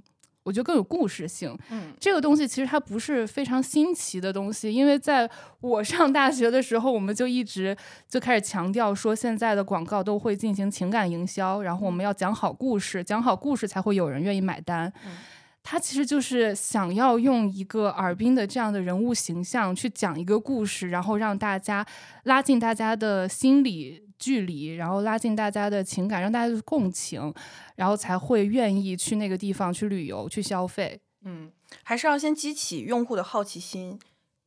[0.48, 1.54] 我觉得更有故事性。
[1.70, 5.30] 嗯，这个东西其实它不是非常新奇的东西，因为在
[5.60, 7.76] 我上大学的时候，我们就一直
[8.08, 14.90] 就开始强调说，现在的广告都会进行情感营销，然后我们要讲好故事，讲好故事才会有人愿意买单。
[15.06, 15.18] 嗯，
[15.64, 21.86] 他其实就是想要用一个尔滨的这样的人物形象去讲一个故事，然后让大家
[22.24, 24.07] 拉近大家的心理。
[24.18, 27.34] 距离，然后拉近大家的情感，让大家共情，
[27.76, 31.00] 然后才会愿意去那个地方去旅游、去消费。
[31.24, 31.52] 嗯，
[31.84, 34.00] 还是要先激起用户的好奇心，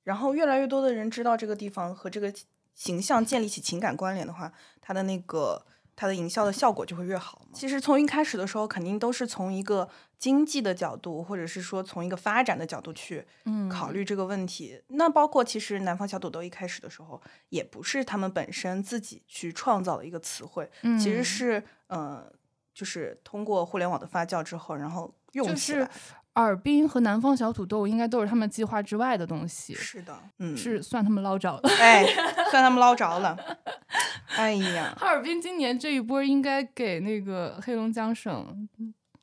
[0.05, 2.33] 然后越来越多的人知道这个地方和这个
[2.75, 5.67] 形象建立起情感关联的话，它的那个。
[6.01, 9.87] 它的营销的效果就会越好其实从一开始的时候，肯定都是从一个
[10.19, 13.23] 经济的角度，或者是说从一个发展的角度去
[13.71, 14.83] 考虑这个问题。
[14.87, 22.33] 那包括其实南方小土豆一开始的时候，也不是他们本身自己去创造的一个词汇，其实是呃，
[22.73, 25.91] 就是通过互联网的发酵之后，然后用起来。
[26.35, 29.75] 尔滨和南方小土豆应该都是他们计划之外的东西。
[29.75, 31.69] 是的，嗯，是算他们捞着了。
[31.79, 32.05] 哎，
[32.51, 33.37] 算他们捞着了。
[34.37, 38.69] 哎呀， 哈尔滨今年这一波应该给那个黑龙江省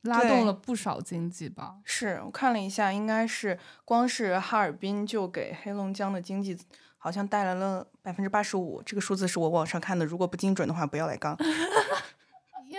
[0.02, 1.76] 拉动了不少经济吧？
[1.82, 6.56] 是我看了一下，应该是光是哈尔滨就给黑龙江的经济
[6.98, 8.82] 好像带来了百分之八十五。
[8.84, 11.36] 这个数字是我网上看的，如果不精准的话，不要来杠。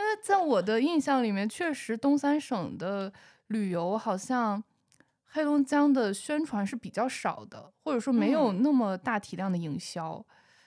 [0.10, 3.14] 因为在我的印象里面，确实东三省的。
[3.50, 4.64] 旅游好像
[5.32, 10.24] 黑龙江的宣传是比较少的，或者说没有那么大体量的营销。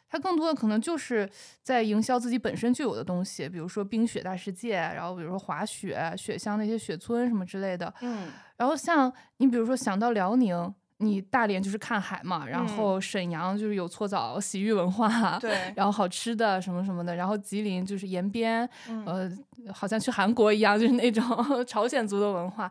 [0.09, 1.31] 它更多的可能就是
[1.62, 7.94] 在营销自己本身就有的东西，比如说冰雪大世界，然后比如说滑雪、雪乡那些雪村什么之类的。
[8.00, 21.23] 嗯，然后像你比如说想到辽宁，你大连就是看海嘛，然嗯后沈阳就是有搓澡、洗浴文化， 对，然后好吃的什么什么的，然后吉林就是延边，嗯呃，好像去韩国一样，就是那种
[21.67, 22.71] 朝鲜族的文化。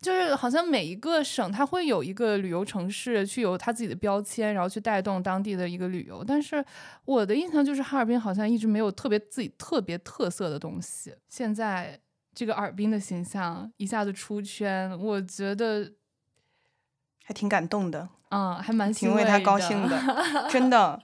[0.00, 6.22] 就是好像每一个省它会有一个旅游城市，去有它自己的标签，然后去带动当地的一个旅游。
[6.24, 6.64] 但是
[7.04, 11.12] 我的印象就是哈尔滨好像一直没有特别自己特别特色的东西。
[11.28, 11.98] 现在
[12.32, 15.90] 这个尔滨的形象一下子出圈，我觉得
[17.28, 20.98] 还挺感动的，嗯还蛮欣挺为他高兴的， 真的。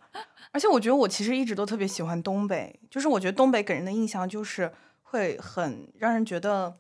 [0.53, 6.77] 而且我觉得我其实一直都特别喜欢东北，就是我觉得东北给人的印象就是会很让人觉得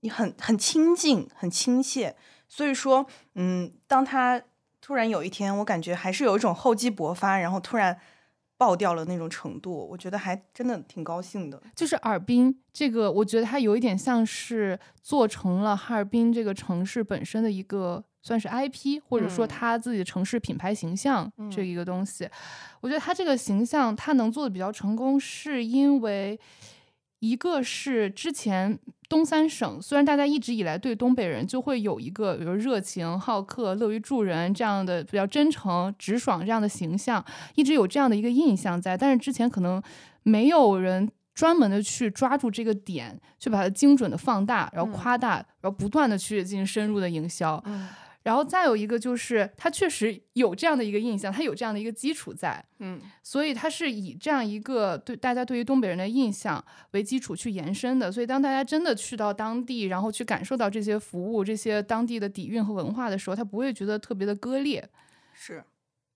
[0.00, 2.16] 你很很亲近、很亲切。
[2.48, 4.40] 所以说，嗯，当他
[4.80, 8.00] 突然有一天，我感觉还是有一种厚积薄发，然后突然
[8.56, 11.62] 爆掉了那种程度，我觉得还真的挺高兴的。
[11.74, 22.28] 就是尔滨这个，我觉得它有一点像是做成了哈尔滨这个城市本身的一个算是 IP，或者说嗯它自己的城市品牌形象这一个东西。
[22.80, 26.38] 我觉得他这个形象他能做的比较成功，是因为
[27.20, 28.76] 一个是之前
[29.08, 39.80] 东三省，虽然大家一直以来对东北人就会有一个比如热情、好客、乐于助人这样的比较真诚、直爽这样的形象，一直有这样的一个印象在，但是之前可能
[40.24, 47.62] 没有人专门的去抓住这个点，去把它精准的放大，然后嗯夸大，然后不断的去进行深入的营销。
[47.66, 47.88] 嗯
[48.26, 58.10] 然后再有一个就是，他确实有这样的一个印象，他有这样的一个基础在，嗯所以他是以这样一个对大家对于东北人的印象为基础去延伸的。
[58.10, 64.90] 所以当大家真的去到当地，然后去感受到这些服务、这些当地的底蕴和文化的时候，他不会觉得特别的割裂。
[65.32, 65.62] 是。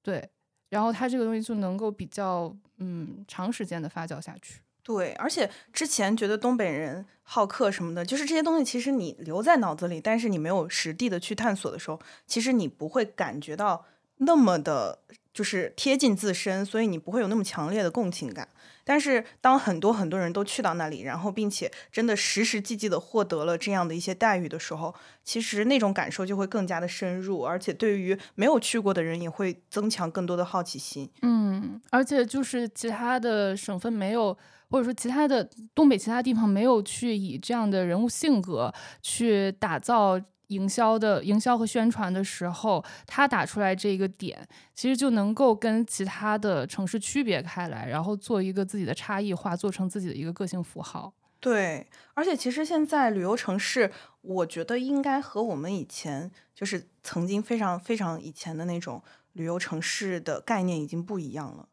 [0.02, 0.28] 对，
[0.70, 4.60] 然后他这个东西就能够比较嗯长时间的发酵下去。
[4.90, 13.84] 对，而且之前觉得东北人好客什么的，就是这些东西，其实你留在脑子里，但是你没有实地的去探索的时候，其实你不会感觉到
[14.16, 14.98] 那么的，
[15.32, 18.48] 就是贴近自身，所以你不会有那么强烈的共情感。
[18.82, 31.08] 但是当很多很多人都去到那里，然后并且真的实实际际的获得了这样的一些待遇的时候，其实那种感受就会更加的深入，而且对于没有去过的人也会增强更多的好奇心。
[31.22, 34.36] 嗯，而且就是其他的省份没有，
[34.70, 51.12] 或者说其他的东北其他地方没有去以这样的人物性格去打造营销的营销和宣传的时候，他打出来这个点，其实就能够跟其他的城市区别开来，然后做一个自己的差异化，做成自己的一个个性符号。
[51.38, 59.02] 对，而且其实现在旅游城市，我觉得应该和我们以前就是曾经非常非常以前的那种
[59.32, 61.68] 旅游城市的概念已经不一样了。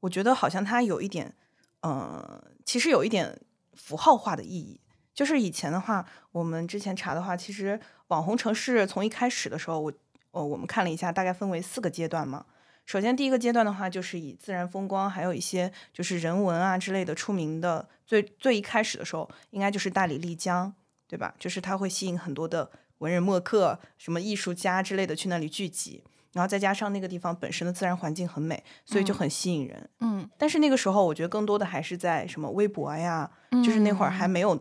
[0.00, 1.34] 我觉得好像它有一点，
[1.82, 3.40] 呃，其实有一点
[3.74, 4.80] 符号化的意义。
[5.14, 9.92] 就是以前的话，我们之前查的话，其实网红城市从一开始的时候，我
[10.30, 12.46] 呃我们看了一下，大概分为四个阶段嘛。
[12.86, 17.88] 首先，第一个阶段的话，就是以自然风光，还有一些就是人文啊之类的出名的。
[18.06, 20.74] 最最一开始的时候，应该就是大理、丽江，
[21.06, 21.34] 对吧？
[21.38, 29.90] 就是它会吸引很多的文人墨客、什么艺术家之类的去那里聚集，然后再加上那个地方本身的自然环境很美，所以就嗯很吸引人。
[30.00, 33.30] 嗯，但是那个时候，我觉得更多的还是在什么微博呀，
[33.64, 34.58] 就是那会儿还没有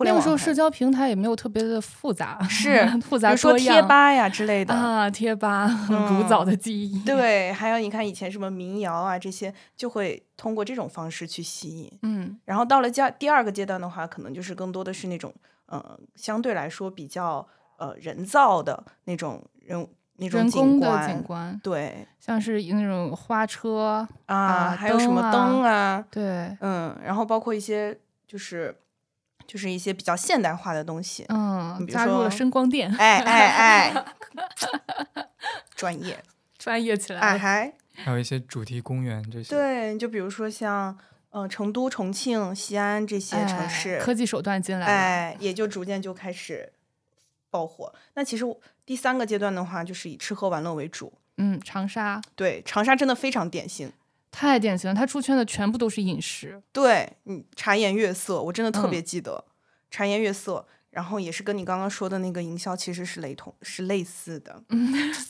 [0.00, 4.74] 那个时候社交平台也没有特别的复杂，是复杂比如说贴吧呀之类的。
[4.74, 7.00] 啊，贴吧很古早的记忆。
[7.04, 11.98] 对，还有你看以前什么民谣啊这些，就会通过这种方式去吸引。
[12.02, 15.32] 嗯然后到了阶第二个阶段的话，可能就是更多的是那种
[15.66, 17.46] 呃相对来说比较
[17.78, 28.76] 呃人造的那种人那种人工的景观，景观，对像是那种花车，啊，啊还有什么灯啊对，嗯，然后包括一些就是
[29.46, 34.04] 就是一些比较现代化的东西，嗯，比如加入了说声光电，哎哎哎，
[35.74, 36.22] 专业，
[36.58, 37.26] 专业起来了。
[37.26, 40.96] 哎还还有一些主题公园这些。，对，就比如说像
[41.30, 46.72] 嗯成都、重庆、西安这些城哎市，科技手段进来了，哎，也就逐渐就开始
[47.54, 47.94] 爆火。
[48.14, 48.44] 那其实
[48.84, 51.12] 第三个阶段的话，就是以吃喝玩乐为主。
[51.36, 53.92] 嗯，长沙对，长沙真的非常典型。
[54.32, 59.44] 太典型了，他出圈的全部都是饮食，对，嗯，茶颜悦色，我真的特别嗯记得、
[59.88, 60.66] 茶颜悦色。
[60.94, 64.62] 然后也是跟你刚刚说的那个营销其实是雷同，是类似的。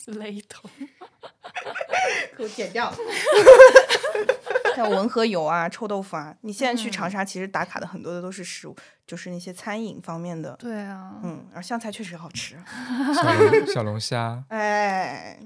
[0.06, 0.70] 雷同。
[2.36, 2.92] 给我剪掉。
[4.76, 6.36] 还有文和友啊、臭豆腐啊。
[6.42, 10.54] 你现在去长沙，其实打卡的很多的都是食物，就是那些餐饮方面的。
[10.56, 12.56] 对啊，嗯，然后香菜确实好吃。
[13.14, 15.38] 小龙小龙虾，哎，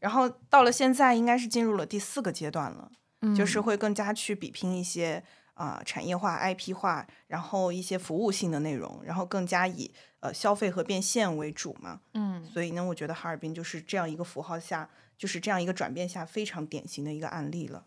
[0.00, 2.90] 然后到了现在，应该是进入了第四个阶段了，
[3.34, 5.22] 就是会更加去比拼一些
[5.62, 12.00] 啊、产业化、IP 化，然后一些服务性的内容，然后更加以呃消费和变现为主嘛。
[12.14, 17.84] 嗯，所以呢，我觉得哈尔滨就是这样一个符号下，就是这样一个转变下非常典型的一个案例了。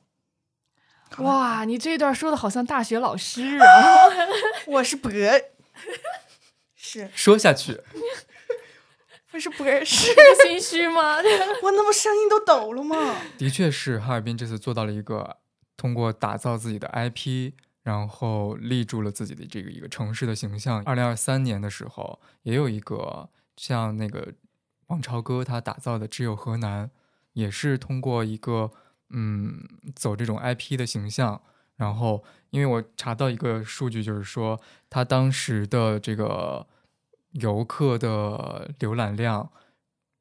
[1.17, 3.65] 哇，你这一段说的好像大学老师啊！
[4.67, 5.11] 我是博，
[6.75, 7.81] 是说下去，
[9.29, 10.13] 不是博士，
[10.45, 11.17] 心虚吗？
[11.61, 13.17] 我那不声音都抖了吗？
[13.37, 15.37] 的确是哈尔滨这次做到了一个
[15.77, 17.51] 通过打造自己的 IP，
[17.85, 20.81] 然后立住了自己的这个一个城市的形象。
[20.85, 24.33] 二零二三年的时候，也有一个像那个
[24.87, 26.87] 王朝歌他打造的《只有河南》，
[27.33, 28.71] 也是通过一个
[29.11, 31.39] 嗯走这种 IP 的形象。
[31.75, 36.65] 然后，因为我查到一个数据，就是说他当时的这个
[37.33, 39.51] 游客的浏览量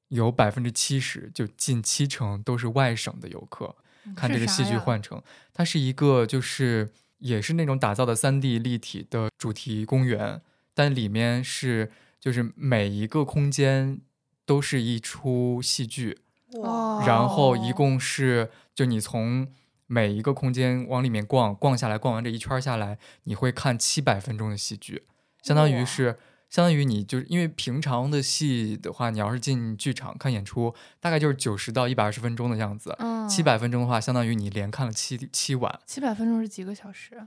[0.09, 3.74] 有百分之七十，就近七成都是外省的游客。
[4.14, 5.22] 看这个戏剧幻城，
[5.55, 6.92] 它是一个就是
[7.24, 10.42] 也是那种打造的三 D 立体的主题公园，
[10.74, 13.98] 但里面是就是每一个空间
[14.44, 16.18] 都是一出戏剧，
[16.52, 19.48] 哦然后一共是就你从
[19.87, 25.04] 每一个空间往里面逛，逛下来，逛完这一圈下来，你会看七百分钟的戏剧，
[25.42, 26.18] 相当于哇是。
[26.55, 32.95] 相当于你就是因为平常的戏的话，你要是进剧场看演出，大概就是九十到一百二十分钟的样子。
[33.01, 37.17] 嗯，七百分钟的话，相当于你连看了七七晚，七百分钟是几个小时？
[37.17, 37.27] 啊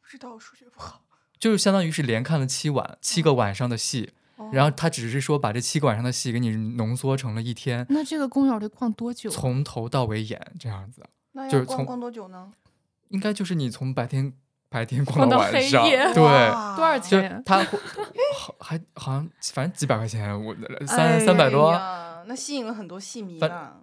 [0.00, 1.02] 不知道，我数学不好。
[1.40, 4.10] 就是相当于是连看了七晚，七个晚上的戏。
[4.52, 9.28] 然后他只是说把这七个晚上的戏给你浓缩成了一天，那这个公园得逛多久？
[9.28, 12.52] 从头到尾演这样子，那就是从要逛逛多久呢？
[13.08, 14.32] 应该就是你从白天
[14.68, 17.42] 白天逛逛到黑晚上，夜对，多少钱？
[17.44, 17.78] 他会
[18.34, 21.72] 好还好像反正几百块钱，我哎三三百多，
[22.26, 23.80] 那吸引了很多戏迷反啊。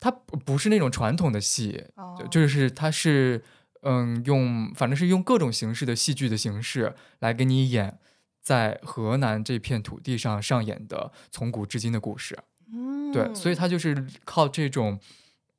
[0.00, 3.42] 它不不是那种传统的戏，哦就就是他是
[3.82, 7.98] 嗯用反正是用各种形式的戏剧的形式来给你演
[8.42, 12.38] 在河南这片土地上上演的从古至今的故事。
[12.70, 14.98] 嗯，对，所以他就是靠这种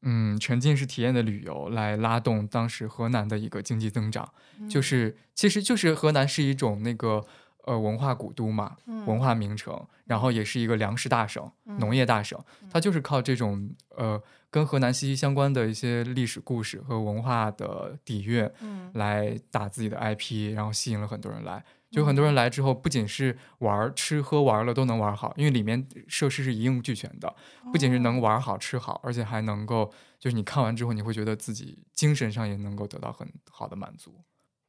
[0.06, 4.32] 嗯沉浸式体验的旅游来拉动当时河南的一个经济增长。
[4.60, 7.26] 嗯就是其实就是河南是一种那个
[7.66, 12.40] 呃文化古都嘛，嗯文化名城，然后也是一个粮食大省、农业大省，
[12.72, 21.64] 它就是靠这种呃跟河南息息相关的一些历史故事和文化的底蕴嗯来打自己的 IP，然后吸引了很多人来。
[21.96, 27.34] 就很多人来之后，不仅是玩儿、吃喝玩乐都能玩好，因为里面设施是一应俱全的，
[27.72, 34.14] 不仅是能玩好吃好，而且还能够就是你看完之后，你会觉得自己精神上也能够得到很好的满足。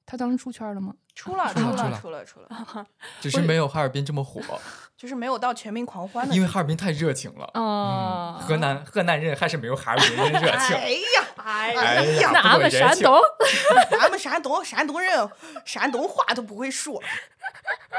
[0.07, 0.95] 他当时出圈了吗？
[1.15, 2.87] 出了出了出了出了出了，
[3.21, 4.41] 只是没有哈尔滨这么火，
[4.97, 7.45] 就是没有到全民狂欢的因为哈尔滨太热情了。
[7.55, 10.77] 啊嗯，河南河南人还是没有哈尔滨人热情。
[10.77, 13.19] 哎呀，哎哎呀，那俺们山东，
[13.99, 15.29] 俺们山东山东人
[15.65, 17.03] 山东话都不会说，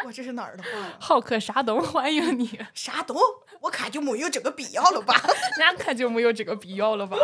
[0.05, 0.69] 我这是哪儿的话？
[0.99, 3.17] 好客山东欢迎你，山东，
[3.61, 5.15] 我看就没有这个必要了吧？
[5.65, 7.17] 俺看就没有这个必要了吧？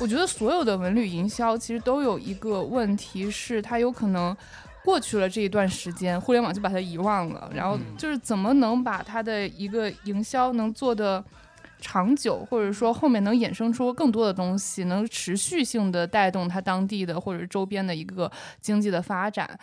[0.00, 4.34] 我觉得所有的文旅营销其实都有一个问题，是它有可能
[4.82, 11.22] 过去了这一段时间，互联网就把它遗忘了，然后嗯就是怎么能把它的一个营销能做的
[11.82, 19.58] 长久，或者说后面能衍生出更多的东西，能持续性的带动它当地的或者周边的一个经济的发展。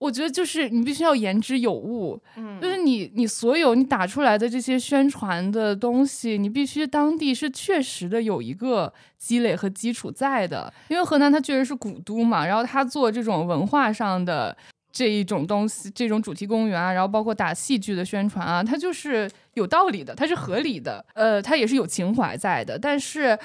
[0.00, 2.58] 我觉得就是你必须要言之有物，嗯。
[2.60, 14.56] 就是你你所有你打出来的这些宣传的东西，你必须当地是确实的有一个积累和基础在的，因为河南它确实是古都嘛，然后它做这种文化上的
[14.90, 23.38] 这一种东西，这种主题公园啊，然后包括打戏剧的宣传啊，它就是有道理的，它是合理的，呃，它也是有情怀在的，但是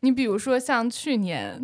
[0.00, 1.58] 你比如说像去年。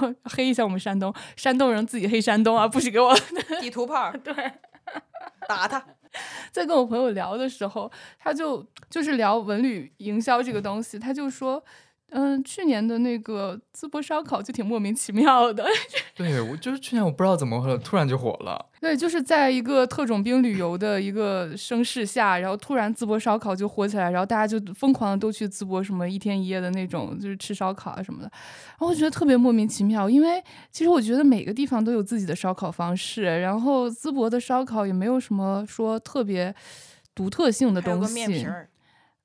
[0.24, 3.14] 黑一下我们山东，山东人自己黑山东啊， 不许给我
[3.60, 4.34] 地图炮，对，
[5.48, 5.84] 打他。
[6.50, 11.64] 在跟我朋友聊的时候，他就就是聊文旅营销这个东西，他就说，
[12.14, 15.64] 嗯，去年的那个淄博烧烤就挺莫名其妙的。
[16.14, 18.66] 对，我就是去年我不知道怎么了，突然就火了。
[18.80, 28.30] 对，就是在一个特种兵旅游的一个声势下，然后突然淄博烧烤就火起来，然后大家就疯狂的都去淄博什么一天一夜的那种，就是吃烧烤啊什么的。
[28.70, 36.54] 然后我觉得特别莫名其妙，因为其实我觉得每个地方都有自己的烧烤方式，然后淄博的烧烤也没有什么说特别
[37.14, 38.46] 独特性的东西。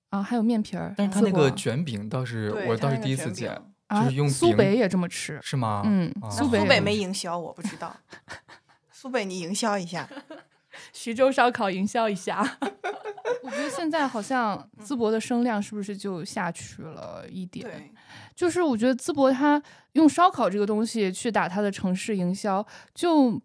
[0.09, 5.83] 啊，还有面皮儿，但是它那个卷饼倒是我倒是第一次见，就是用苏北也这么吃，是吗？
[5.85, 7.95] 嗯，苏北没营销，我不知道。
[8.91, 10.07] 苏北你营销一下，
[10.93, 12.41] 徐州烧烤营销一下。
[13.43, 17.65] 我觉得现在好像淄博的声量是不是就下去了一点？
[17.65, 17.91] 对，
[18.35, 19.61] 就是我觉得淄博它
[19.93, 23.41] 用烧烤这个东西去打它的城市营销，就。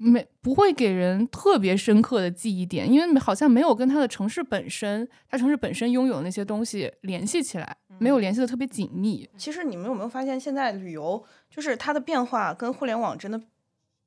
[0.00, 9.28] 没不会给人特别深刻的记忆点，因为好像没有跟它的城市本身，它城市本身拥有那些东西联系起来，没有联系的特别紧密。
[9.36, 13.40] 其实你们有没有发现，现在旅游就是它的变化跟互联网真的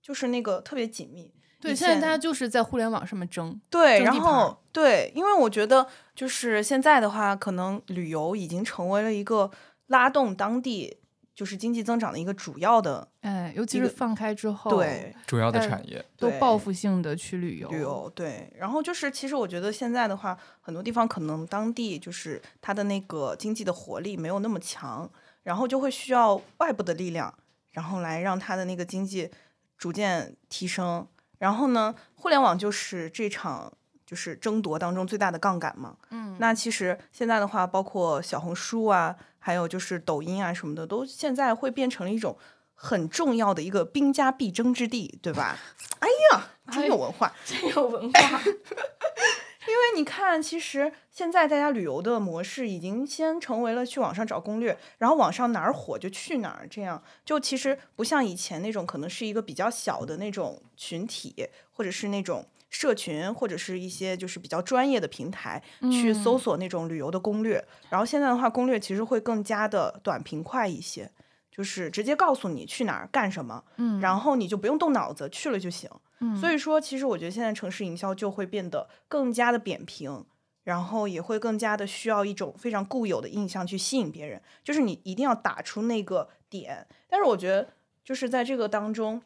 [0.02, 1.34] 就是那个特别紧密。
[1.60, 3.60] 对，现在大家就是在互联网上面争。
[3.70, 5.86] 对，然后对，因为我觉得
[6.16, 9.52] 就是现在的话，可能旅游已经成为了一个
[9.88, 10.98] 拉动当地。
[11.34, 18.52] 就是经济增长的一个主要的，哎，尤其是放开之后，对主要的产业都报复性的去旅游，旅游对。
[18.58, 25.10] 然后就是，其实我觉得现在的话，很多地方可能当地就是它的那个经济的活力没有那么强，
[25.44, 27.34] 然后就会需要外部的力量，
[27.72, 29.30] 然后来让它的那个经济
[29.78, 31.08] 逐渐提升。
[31.40, 33.74] 然后呢，互联网就是这场
[34.12, 35.95] 就是争夺当中最大的杠杆嘛。
[36.12, 39.16] 嗯，那其实现在的话，包括小红书啊。
[39.43, 42.38] 还有就是抖音啊什么的，都现在会变成了一种
[42.76, 45.57] 很重要的一个兵家必争之地，对吧？
[45.97, 48.20] 哎呀，真有文化，真有文化。
[49.66, 62.45] 因为你看，其实现在大家旅游的模式已经先成为了去网上找攻略，然后网上哪儿火就去哪儿，这样就其实不像以前那种可能是一个比较小的那种群体，或者是那种。
[62.72, 65.62] 社群或者是一些就是比较专业的平台
[65.92, 71.12] 去搜索那种旅游的攻略，然后现在的话，攻略其实会更加的短平快一些，
[71.52, 75.90] 就是直接告诉你去哪儿干什么，嗯，然后你就不用动脑子去了就行。
[76.22, 80.26] 嗯，所以说，其实我觉得现在城市营销就会变得更加的扁平，
[80.64, 86.88] 然后也会更加的需要一种非常固有的印象去吸引别人，就是你一定要打出那个点。
[87.10, 87.74] 但是我觉得，
[88.06, 89.22] 就是在这个当中，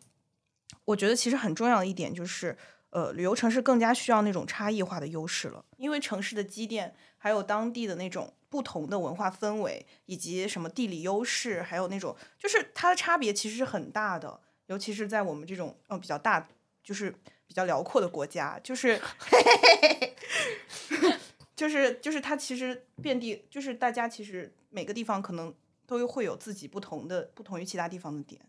[0.85, 2.57] 我觉得其实很重要的一点就是。
[2.95, 16.47] 呃，旅游城市更加需要那种差异化的优势了，因为城市的积淀，还有当地的那种不同的文化氛围，以及什么地理优势，还有那种就是它的差别其实是很大的，尤其是在我们这种呃比较大，
[16.81, 17.13] 就是
[17.45, 18.97] 比较辽阔的国家，就是
[21.53, 25.53] 就是就是它其实遍地，就是大家其实每个地方可能
[25.85, 28.39] 都会有自己不同的不同于其他地方的点。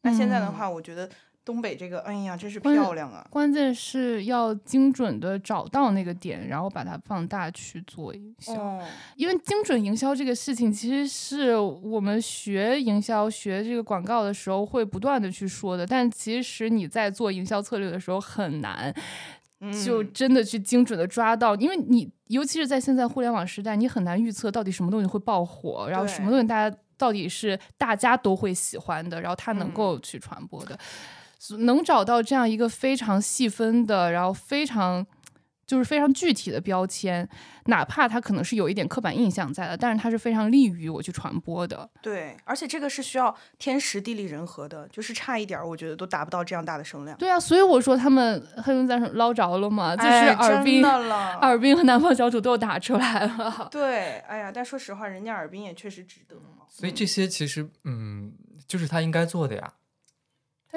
[0.00, 1.08] 那现在的话，我觉得。
[1.44, 3.26] 东北这个，哎呀，真是漂亮啊！
[3.28, 8.80] 关键是要精准的找到那个点，然后把它放大去做营销。
[9.16, 15.84] 因为精准营销这个事情，其实是我们学营销、学这个广告的时候会不断的去说的。
[15.84, 18.94] 但其实你在做营销策略的时候很难，
[19.84, 30.78] 就真的去精准的抓到，因为你尤其是在现在互联网时代，你很难预测到底什么东西会爆火，然后什么东西大家到底是大家都会喜欢的，然后它能够去传播的。
[31.58, 35.06] 能找到这样一个非常细分的，然后非常
[35.66, 37.26] 就是非常具体的标签，
[37.66, 41.88] 哪怕它可能是有一点刻板印象在的，但是它是非常利于我去传播的。
[42.02, 47.16] 对，而且这个是需要天时地利人和的，就是差一点儿，我觉得都达不到这样大的声量。
[47.16, 53.68] 对啊，所以我说他们黑龙江省捞着了嘛，就是尔滨、尔滨和南方小土豆打出来了。
[53.70, 56.66] 对，哎呀，但说实话，人家尔滨也确实值得嘛。
[56.68, 58.32] 所以这些其实，嗯，
[58.68, 59.72] 就是他应该做的呀。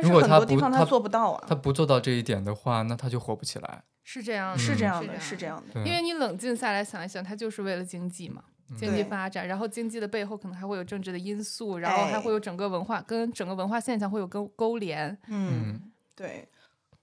[0.02, 3.84] 如果他不他做不到啊，他不做到这一点的话，那他就火不起来。
[4.04, 5.80] 是这样，是这样的，是这样的。
[5.86, 8.43] 因为你冷静下来想一想，他就是为了经济嘛，
[8.78, 9.48] 经济发展。
[9.48, 15.18] 然后经济的背后可能还会有政治的因素，然后还会有整个文化跟整个文化现象会有勾勾连。
[15.28, 16.48] 嗯，对。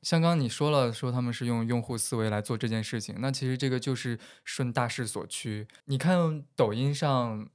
[0.03, 5.67] 像刚刚你说了，说他们是用用户思维来做这件事情，那其实这个就是顺大势所趋。
[5.87, 7.49] 你看抖音上。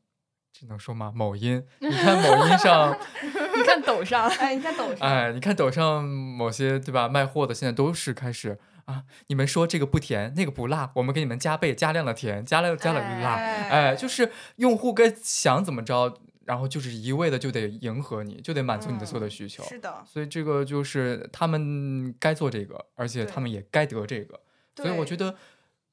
[0.59, 1.11] 这能说吗？
[1.13, 2.97] 某音，你看某音上，
[3.55, 7.07] 你看抖上，哎，你看抖上，哎，你看抖上某些对吧？
[7.07, 24.39] 卖货的现在都是开始啊，你们说这个不甜，那个不辣，我们给你们加倍加量的甜，加了加了辣，哎，就是用户该想怎么着，然后就是一味的就得迎合你，就得满足你的所有的需求，是的，所以这个就是他们该做这个，而且他们也该得这个，
[24.75, 25.35] 所以我觉得。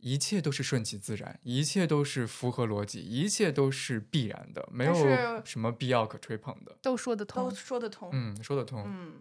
[0.05, 4.95] 一切都是顺其自然，一切都是符合逻辑，一切都是必然的，没有
[5.43, 6.77] 什么必要可吹捧的。
[6.83, 8.11] 都说得通都，说得通。
[8.13, 8.85] 嗯，说得通。
[8.87, 9.15] 嗯，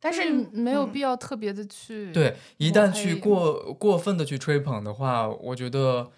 [0.00, 6.10] 但但是没有嗯必要特别的去对，一旦去过过分的去吹捧的话，我觉得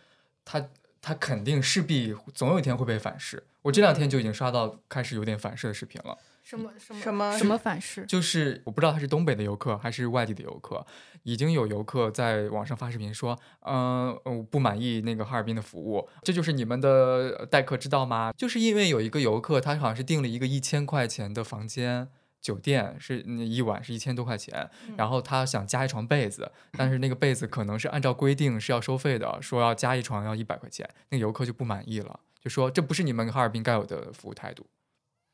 [0.46, 0.70] 他
[1.03, 3.42] 他肯定势必总有一天会被反噬。
[3.61, 6.16] 我这两天就已经刷到开始有点反噬的视频了。
[6.51, 10.84] 什么什么什么什么反噬，就是我不知道他是东北的游客还是外地的游客，
[11.22, 18.32] 已经有游客在网上发视频说，嗯、呃，我不满意那个哈尔滨的服务，这就是你们的待客之道吗？
[18.36, 22.09] 就是因为有一个游客，他好像是订了一个一千块钱的房间。
[22.40, 34.64] 酒店是那一晚是一千多块钱，然后他想加一床被子，但是那个被子可能是按照规定是要收费的，说要加一床要一百块钱，那个游客就不满意了，就说这不是你们哈尔滨该有的服务态度。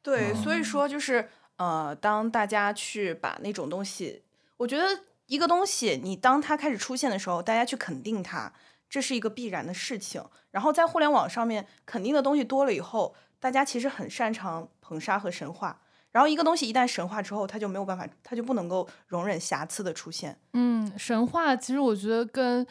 [0.07, 4.23] 对，嗯所以说就是呃，当大家去把那种东西，
[4.57, 4.85] 我觉得
[5.27, 8.53] 一个东西，你当它开始出现的时候，大家去肯定它，
[8.89, 10.25] 这是一个必然的事情。
[10.53, 15.83] 然后在互联网上面肯定的东西多了以后，大家其实很擅长捧杀和神话。
[16.13, 20.39] 然后一个东西一旦神话之后，它就没有办法，它就不能够容忍瑕疵的出现。
[20.53, 22.65] 嗯，神话其实我觉得跟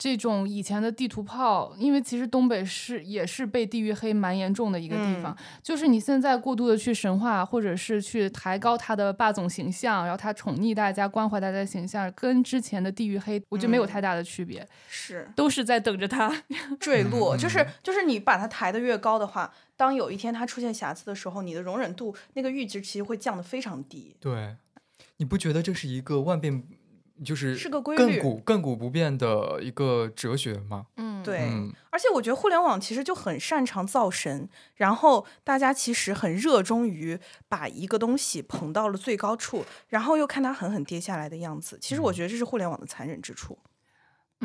[0.00, 16.34] 这种以前的地图炮，因为其实东北是也是被地域黑蛮严重的一个地方，就是你现在过度的去神话，或者是去抬高他的霸总形象，然后他宠溺大家、关怀大家的形象，跟之前的地域黑，我觉得没有太大的区别，是都是在等着他。
[16.78, 24.16] 坠落，就是嗯就是你把它抬得越高的话，当有一天它出现瑕疵的时候，你的容忍度那个阈值其实会降得非常低。
[24.18, 24.56] 对，
[25.18, 26.62] 你不觉得这是一个万变，
[27.24, 30.86] 就是是个规律亘古亘古不变的一个哲学嘛？
[30.96, 37.18] 嗯，对，嗯而且我觉得互联网其实就很擅长造神，然后大家其实很热衷于
[37.48, 41.78] 把一个东西捧到了最高处，然后又看它狠狠跌下来的样子。
[41.80, 43.58] 其实我觉得这是互联网的残忍之处，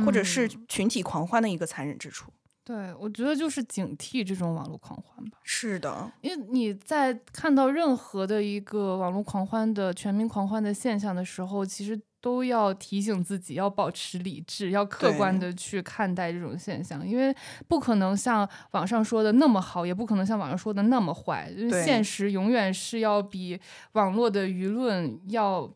[0.06, 2.32] 或者是嗯群体狂欢的一个残忍之处。
[2.66, 5.38] 对，我觉得就是警惕这种网络狂欢吧。
[5.44, 17.32] 是的，因为你在看到任何的一个网络狂欢的全民狂欢的现象的时候，其实都要提醒自己要保持理智，要客观的去看待这种现象，因为
[17.68, 23.60] 不可能像网上说的那么好，也不可能像网上说的那么坏，因为现实永远是要比
[23.92, 25.72] 网络的舆论要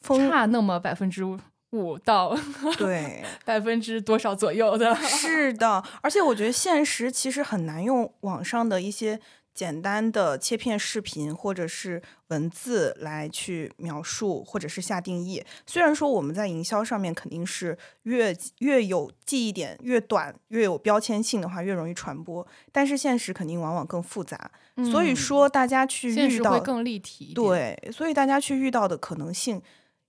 [0.00, 1.24] 差那么百分之
[1.72, 2.36] 五到
[2.76, 4.94] 对， 百分之多少左右的。
[5.02, 5.82] 是的。
[6.02, 9.20] 而且我觉得现实其实很难用网上的一些
[9.54, 15.44] 简单的切片视频或者是文字来去描述，或者是下定义。
[15.66, 24.50] 虽然说我们在营销上面肯定是越越有记忆点越短，越有标签性的话越容易传播，但是现实肯定往往更复杂。
[24.90, 27.32] 所以嗯说，大家去遇到现实会更立体。
[27.34, 29.60] 对，所以大家去遇到的可能性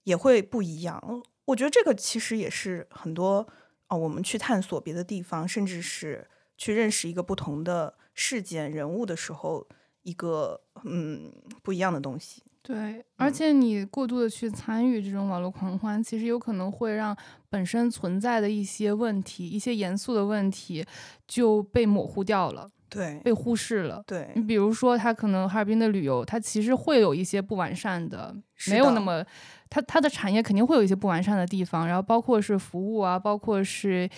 [0.03, 1.21] 也会不一样。
[1.45, 3.47] 我觉得这个其实也是很多
[3.87, 6.27] 哦，我们去探索别的地方，甚至是
[6.57, 9.67] 去认识一个不同的事件人物的时候，
[10.03, 11.31] 一个嗯
[11.61, 12.43] 不一样的东西。
[12.63, 17.17] 对，而且你过度的去参与这种网络狂欢，其实有可能会让
[17.49, 20.85] 本身存在的一些问题、一些严肃的问题
[21.27, 24.03] 就被模糊掉了，对被忽视了。
[24.05, 28.35] 对你比如说，他可能哈尔滨的旅游，它其实会有一些不完善的
[28.69, 29.25] 没有那么，
[29.69, 34.09] 它它的产业肯定会有一些不完善的地方，然后包括是服务啊，包括是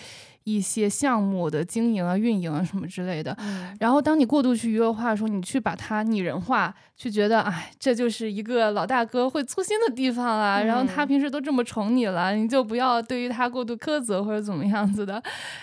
[0.44, 3.34] 一些项目的经营啊、运营啊什么之类的。
[3.40, 10.60] 嗯然后当你过度去娱乐化的时候，你去把它拟人化，去觉得哎，这就是一个老大哥会粗心的地方啦。
[10.60, 15.22] 然后他嗯平时都这么宠你了，你就不要对于他过度苛责或者怎么样子的，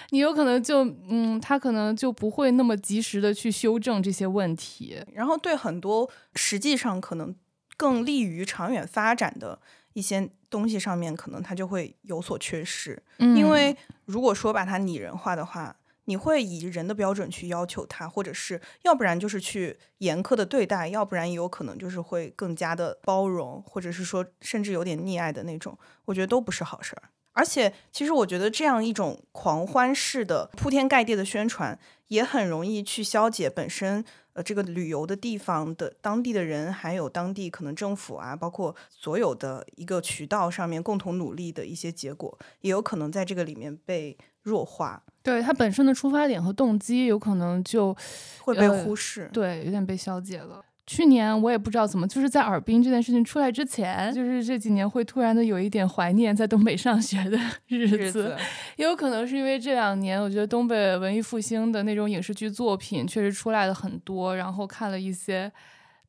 [0.10, 4.98] 你有可能就嗯，他可能就不会那么及时的去修正这些问题。
[5.14, 7.34] 然后对很多实际上可能
[7.82, 9.60] 更利于长远发展的
[9.94, 13.02] 一些东西上面，可能它就会有所缺失。
[13.18, 13.76] 嗯因为
[14.06, 15.76] 如果说把它拟人化的话，
[16.06, 25.76] 你会以人的标准去要求他，或者是要不然就是去严苛的对待，要不然也有可能就是会更加的包容，或者是说甚至有点溺爱的那种，
[26.06, 27.10] 我觉得都不是好事儿。
[27.34, 31.80] 而且，其实我觉得这样一种狂欢式的铺天盖地的宣传，
[32.10, 34.04] 也很容易去消解本身
[34.34, 47.96] 呃这个旅游的地方的当地的人，还有当地可能政府啊，包括所有的一个渠道上面共同努力的一些结果，也有可能在这个里面被弱化，对它本身的出发点和动机，有可能就
[48.42, 49.30] 会被呃忽视。
[49.34, 50.64] 对有点被消解了。
[50.88, 58.36] 去年我也不知道怎么，就是在尔滨这件事情出来之前，就是这几年会突然的有一点怀念在东北上学的 日子，日子
[58.76, 65.50] 也有可能是因为这两年，我觉得东北文艺复兴的那种影视剧作品确实出来了很多，然后看了一些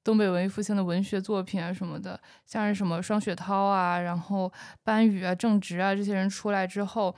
[0.03, 4.51] 东北文艺复兴的文学作品啊什么的，像是什么双雪涛啊，然后
[4.83, 7.15] 班宇啊、郑直啊这些人出来之后，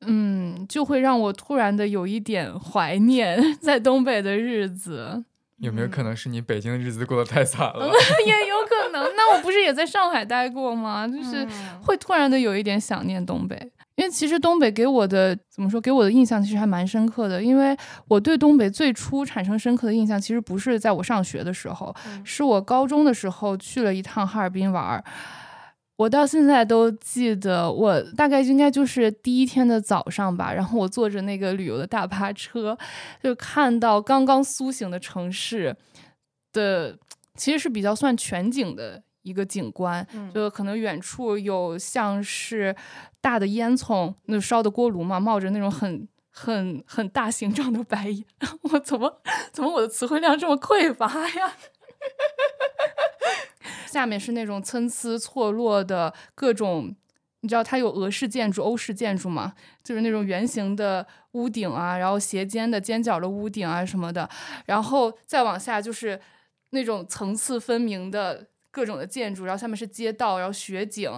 [0.00, 5.26] 嗯，就会让我突然的有一点怀念 在东北的日子。
[5.62, 7.86] 有没有可能是你北京的日子过得太惨了？
[8.26, 9.00] 也有可能。
[9.14, 11.06] 那我不是也在上海待过吗？
[11.06, 11.46] 就是
[11.80, 13.56] 会突然的有一点想念东北，
[13.94, 17.40] 因为其实东北给我的怎么说，给我的印象其实还蛮深刻的。
[17.40, 17.76] 因为
[18.08, 21.94] 我对东北最初产生深刻的印象，其实不是在我上学的时候，
[22.24, 25.04] 是我高中的时候去了一趟哈尔滨玩儿。
[26.02, 32.76] 我到现在都记得，我大概应该就是第一天的早上吧，然后我坐着那个旅游的大巴车，
[33.22, 35.76] 就看到刚刚苏醒的城市
[36.52, 36.98] 的，
[37.36, 42.74] 其实是比较算全景的一个景观，就可能远处有像是
[43.20, 48.24] 大的烟囱，那烧的锅炉嘛，冒着那种很很很大形状的白烟。
[48.72, 49.22] 我怎么
[49.52, 51.52] 怎么我的词汇量这么匮乏呀？
[53.92, 56.96] 下面是那种参差错落的各种，
[57.40, 59.52] 你知道它有俄式建筑、欧式建筑吗？
[59.84, 64.26] 就是那种圆形的屋顶啊，然后斜尖的尖角的屋顶啊什么的，
[64.64, 66.18] 然后再往下就是
[66.70, 71.10] 那种层次分明的各种的建筑，然后下面是街道，然后雪景，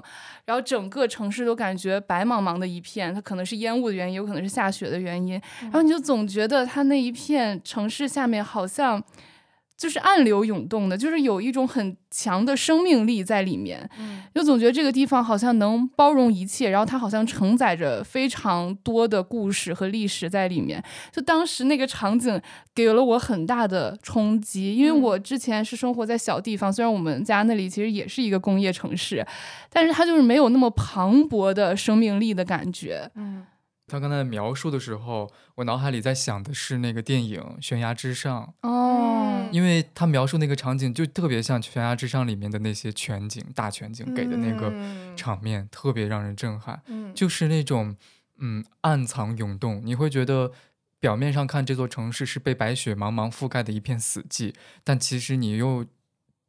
[0.44, 3.14] 然后整个城市都感觉白茫茫的一片。
[3.14, 9.00] 它可能是烟雾的原因，有可能是下雪的原因，然后你就总觉得它那一片城市下面好像。
[9.76, 13.88] 就是暗流涌动的，就是有一种很强的生命力在里面，
[14.34, 20.82] 就总觉得这个地方好像能包容一切，然后它好像承载着非常多的故事和历史在里面。
[21.12, 22.40] 就当时那个场景
[22.74, 29.26] 给了我很大的冲击，因为我之前是生活在小地方，虽然我们家那里其实也是一个工业城市，
[29.70, 33.10] 但是它就是没有那么磅礴的生命力的感觉。
[33.16, 33.44] 嗯。
[33.86, 44.72] 他刚才描述的时候，我脑海里在想的是那个电影《悬崖之上》哦，因为他描述那个场景就特别像《悬崖之上》里面的那些全景、大全景给的那个
[45.14, 46.82] 场面，特别让人震撼。
[47.14, 47.94] 就是那种
[48.38, 50.52] 嗯暗藏涌动，你会觉得
[50.98, 55.84] 表面上看这座城市是被白雪茫茫覆盖的一片死寂，但其实你又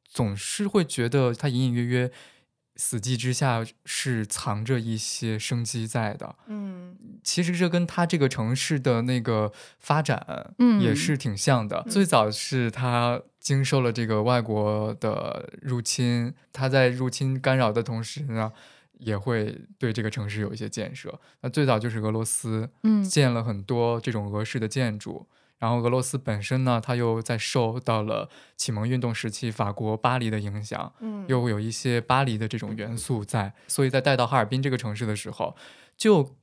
[0.07, 2.11] 总是会觉得它隐隐约约。
[2.75, 11.85] 死寂之下是藏着一些生机在的，嗯，其实这跟他这个城市的那个发展，嗯，也是挺像的。
[11.89, 18.51] 最早是他经受了这个外国的入侵，他在入侵干扰的同时呢，
[18.97, 21.17] 也会对这个城市有一些建设。
[21.41, 25.25] 那最早就是俄罗斯，嗯，建了很多这种俄式的建筑。
[25.65, 35.55] 然后俄罗斯本身呢，它又在受到了启蒙运动时期法国巴黎的影响，嗯，又有一些巴黎的这种元素在，所以在带到哈尔滨这个城市的时候，
[35.97, 36.35] 就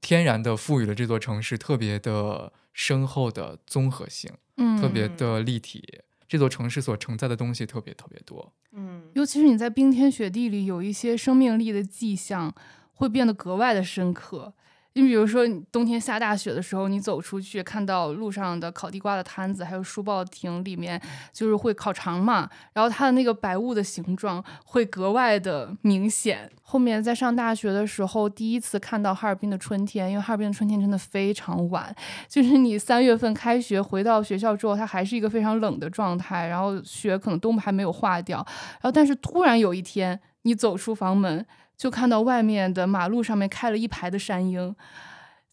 [0.00, 6.00] 天然的赋予了这座城市特别的深厚的综合性，嗯，特别的立体。
[6.26, 12.52] 这座城市所承载的东西特别特别多，嗯，尤其是你在冰天雪地里有一些生命力的迹象，
[12.92, 14.52] 会变得格外的深刻。
[14.94, 21.00] 你比如说，冬天下大雪的时候，你走出去看到路上的烤地瓜的摊子，还有书报亭里面
[21.32, 26.48] 就是会烤肠嘛，然后它的那个白雾的形状会格外的明显。
[26.62, 31.92] 后面在上大学的时候，第一次看到哈尔滨的春天，因为哈尔滨的春天真的非常晚，
[32.28, 38.38] 就是你三月份开学回到学校之后，它还是一个非常冷的状态，然后雪可能都还没有化掉，
[38.74, 41.44] 然后但是突然有一天，你走出房门。
[41.76, 44.74] 就看到外面的马路上面开了一排的山鹰，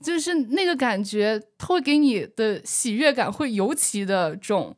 [0.01, 4.75] 就是那个感觉，它会给你的喜悦感会尤其的重。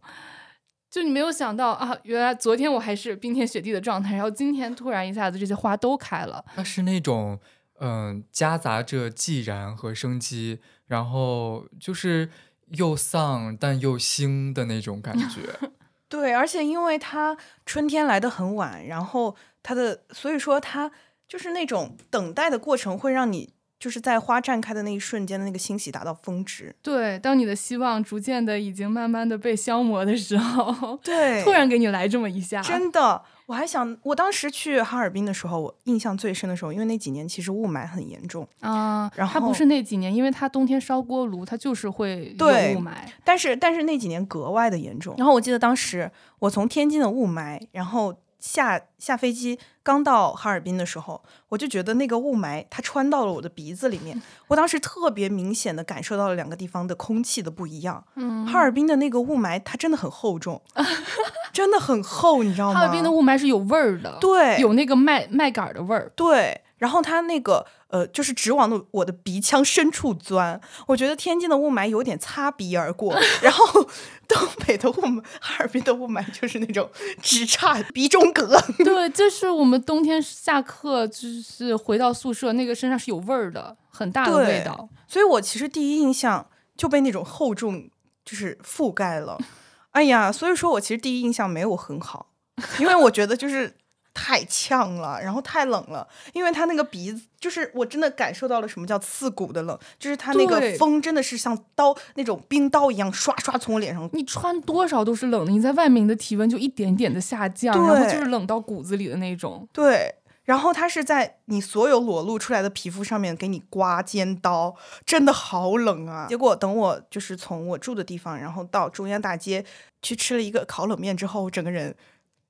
[0.89, 6.43] 就你没有想到啊，原来昨天我还是冰天雪地的状态，然后今天突然一下子这些花都开了。
[6.55, 7.39] 它是那种
[7.79, 12.29] 嗯，夹杂着寂然和生机，然后就是
[12.71, 15.41] 又丧但又兴的那种感觉。
[16.07, 17.35] 对，而且因为它
[17.65, 20.91] 春天来的很晚，然后它的所以说它。
[21.27, 26.73] 就是那种等待的过程，会让你就是在花绽开的那一瞬间的那个欣喜达到峰值。
[26.81, 33.21] 对，当你的希望逐渐的已经慢慢的被消磨的时候， 对，突然给你来这么一下，真的。
[33.45, 39.11] 我还想，我当时去哈尔滨的时候，我印象最深的时候，因为那几年其实雾霾很严重啊。
[39.17, 42.93] 然后它不是那几年，因为它冬天烧锅炉，它就是会有雾霾。
[43.25, 45.13] 但是但是那几年格外的严重。
[45.17, 46.09] 然后我记得当时
[46.39, 48.15] 我从天津的雾霾，然后。
[48.43, 58.03] 下下飞机刚到哈尔滨的时候，我就觉得那个雾霾它穿到了我的鼻子里面， 我当时特别明显的感受到了两个地方的空气的不一样。
[58.15, 60.61] 嗯，哈尔滨的那个雾霾它真的很厚重，
[61.53, 62.81] 真的很厚，你知道吗？
[62.81, 66.59] 哈尔滨的雾霾是有味儿的，对，有那个麦麦秆的味儿，对。
[66.79, 70.59] 然后它那个呃，就是直往的我的鼻腔深处钻。
[70.87, 73.87] 我觉得天津的雾霾有点擦鼻而过， 然后
[74.27, 74.35] 东
[74.65, 76.89] 北的雾霾、哈尔滨的雾霾就是那种
[77.21, 78.59] 直插鼻中隔。
[78.83, 84.89] 对，就是我们冬天下课就是回到宿舍，那个身上是有味儿的，很大的味道。
[85.07, 87.87] 所以我其实第一印象就被那种厚重
[88.25, 89.37] 就是覆盖了。
[89.93, 92.31] 哎呀，所以说我其实第一印象没有很好，
[92.79, 93.75] 因为我觉得就是。
[94.13, 104.07] 太呛了，然后太冷了，因为他那个鼻子，就是我真的感受到了什么叫刺骨的冷，就是他那个风真的是像刀那种冰刀一样刷刷从我脸上。
[104.13, 109.67] 你穿多少都是冷的，你在外面的体温就一点点的下降，然后就是冷到骨子里的那种。
[109.73, 116.27] 对，然后他是在你所有裸露出来的皮肤上面给你刮尖刀，真的好冷啊！
[116.29, 119.65] 结果等我就是从我住的地方，然后到中央大街
[120.03, 121.95] 去吃了一个烤冷面之后，整个人。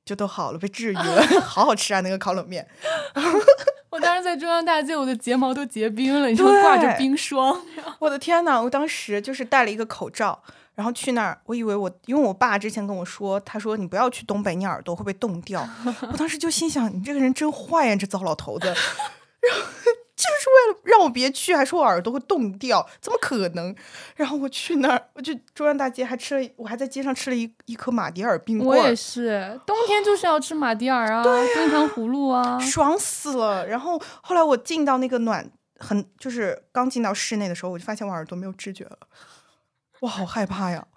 [0.05, 2.01] 就都好了，被治愈了， 好好吃啊！
[2.01, 2.67] 那个烤冷面，
[3.89, 7.59] 我当时在中央大街，我的睫毛都结冰了，你说挂着冰霜。
[7.99, 10.41] 我的天呐，我当时就是戴了一个口罩，
[10.75, 15.67] 然后去那儿，我以为我，因为我爸之前跟我说，他说你不要去东北，你耳朵会被冻掉。
[16.11, 18.67] 我当时就心想，你这个人真坏呀，这糟老头子。
[18.67, 20.02] 然后。
[20.15, 23.75] 就是为了让我别去，还说我耳朵会冻掉，怎么可能？
[24.15, 28.69] 然后我去那儿，我去中央大街，还吃了，我还在街上吃了一一颗马迭尔冰棍。
[28.69, 33.67] 我也是，冬天就是要吃马迭尔啊，冰糖葫芦啊，爽死了。
[33.67, 35.49] 然后后来我进到那个暖，
[35.79, 38.97] 很就是刚进到室内的时候，我就发现我耳朵没有知觉了，
[40.01, 40.87] 我好害怕呀！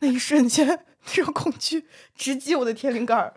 [0.00, 0.84] 那一瞬间，
[1.16, 3.32] 那种恐惧直击我的天灵盖，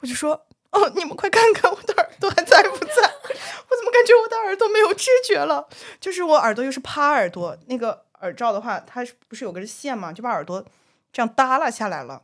[0.00, 0.46] 我就说。
[0.72, 2.92] 哦，你们快看看我的耳朵还在不在？
[2.92, 5.68] 我怎么感觉我的耳朵没有知觉了？
[6.00, 10.12] 就是我耳朵又是趴耳朵，那个耳罩的话，它不是有根线嘛？
[10.12, 10.64] 就把耳朵
[11.12, 12.22] 这样耷拉下来了，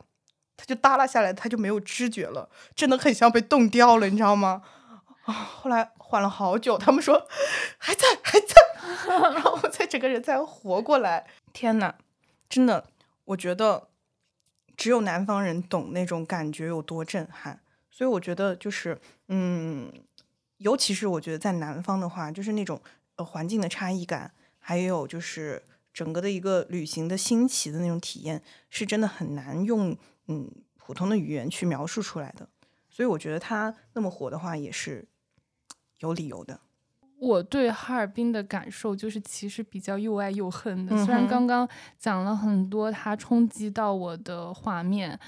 [0.55, 4.61] 它就耷拉下来，它就没有知觉了，真的很像被冻掉了，你知道吗？
[5.25, 7.27] 啊，后来缓了好久，他们说
[7.77, 8.55] 还在还在，
[9.33, 11.27] 然后我才整个人才活过来。
[11.51, 11.95] 天呐，
[12.49, 12.85] 真的，
[13.25, 13.89] 我觉得
[14.77, 17.59] 只有南方人懂那种感觉有多震撼。
[17.97, 18.95] 所以我觉得就是，
[19.29, 19.91] 嗯，
[20.57, 22.79] 尤其是我觉得在南方的话，就是那种
[23.15, 32.47] 呃环境的差异感，还有就是整个的一个旅行的新奇的那种体验，是真的很难用嗯普通的语言去描述出来的。
[32.87, 35.03] 所以我觉得它那么火的话，也是
[35.97, 36.59] 有理由的。
[37.17, 40.95] 我对哈尔滨的感受就是其实比较又爱又恨的。
[41.03, 41.67] 虽然刚刚
[41.97, 45.19] 讲了很多它冲击到我的画面。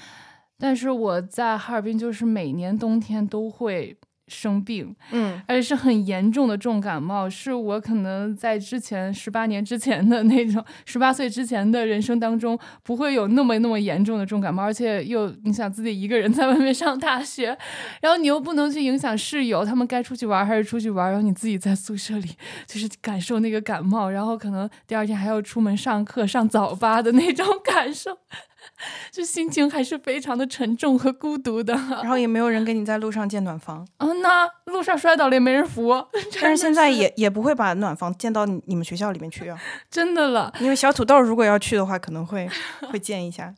[0.60, 3.96] 但是我在哈尔滨，就是每年冬天都会
[4.28, 17.58] 生病，嗯，而且是很严重的重感冒，是我可能在之前十八年之前的那种十八岁之前的人生当中不会有那么那么严重的重感冒，而且又你想自己一个人在外面上大学，
[18.00, 22.28] 然后你又不能去影响室友，他们该出去玩还是出去玩，然后你自己在宿舍里
[22.68, 28.16] 就是感受那个感冒，然后可能第二天还要出门上课上早八的那种感受。
[29.10, 33.86] 就心情还是非常的沉重和孤独的， 然后也没有人给你在路上建暖房。
[33.98, 35.90] 嗯，那路上摔倒了也没人扶。
[36.40, 39.58] 但是现在也也不会把暖房建到你们学校里面去啊，
[39.90, 40.52] 真的了。
[40.60, 42.48] 因为小土豆如果要去的话，可能会
[42.90, 43.54] 会建一下。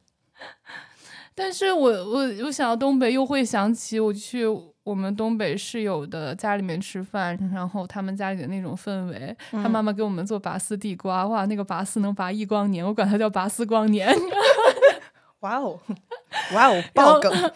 [1.35, 4.45] 但是我我我想到东北，又会想起我去
[4.85, 9.35] 我们东北室友的家里面吃饭，然后他们家里的那种氛围。
[9.51, 14.15] 他妈妈给我们做拔丝地瓜，哇，那个拔丝能拔一光年，我管它叫拔丝光年。
[15.43, 15.79] 哇哦，
[16.55, 17.53] 哇哦，爆梗，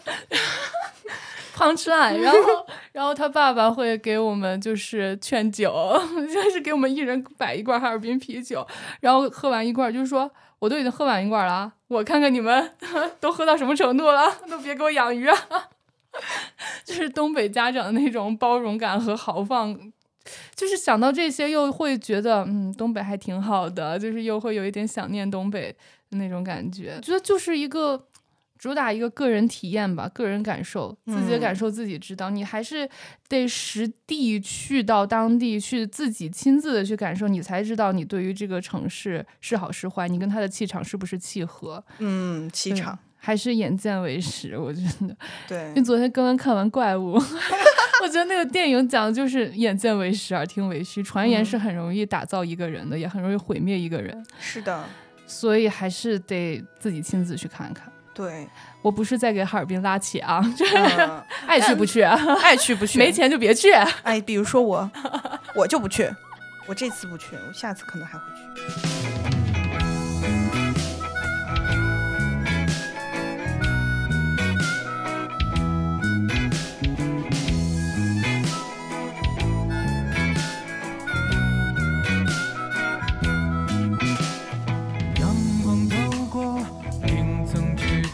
[1.53, 2.15] 胖吃爱。
[2.15, 2.39] 然后，
[2.93, 5.71] 然后他爸爸会给我们就是劝酒，
[6.33, 8.65] 就是给我们一人摆一罐哈尔滨啤酒，
[9.01, 10.29] 然后喝完一罐，就是说
[10.59, 12.71] 我都已经喝完一罐了，我看看你们
[13.19, 15.37] 都喝到什么程度了，都别给我养鱼啊！
[16.83, 19.77] 就是东北家长的那种包容感和豪放，
[20.55, 25.75] 就是想到这些又会觉得，嗯，东北还挺好的，就是又会有一点想念东北。
[26.09, 28.07] 那种感觉，觉得就是一个
[28.57, 32.29] 主打一个个人体验吧，个人感受，自己的感受自己知道。
[32.29, 32.89] 你还是
[33.27, 41.83] 得实地去到当地去，自己亲自的去感受，你才知道你对于这个城市是好是坏，你跟他的气场是不是契合？
[41.99, 45.15] 嗯，气场还是眼见为实，我觉得。
[45.47, 47.19] 对，因为昨天刚刚看完《怪物》，
[48.01, 51.03] 我觉得那个电影讲的就是眼见为实，耳听为虚。
[51.03, 54.25] 传言是很容易打造一个人的，也很容易毁灭一个人。
[54.39, 54.83] 是的。
[55.27, 57.91] 所以还是得自己亲自去看看。
[58.15, 58.47] 对
[58.81, 60.75] 我不是在给哈尔滨拉起啊，就是
[61.45, 63.71] 爱去不去，爱去不去，没钱就别去。
[64.01, 64.89] 哎，比如说我，
[65.53, 66.09] 我就不去，
[66.65, 68.96] 我这次不去，我下次可能还会去。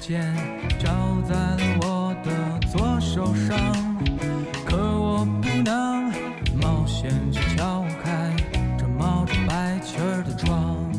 [0.05, 0.21] 剑
[0.77, 0.91] 照
[1.25, 3.57] 在了我的左手上，
[4.65, 6.11] 可我不能
[6.61, 8.35] 冒险去敲开
[8.77, 10.91] 这冒着白气儿的窗。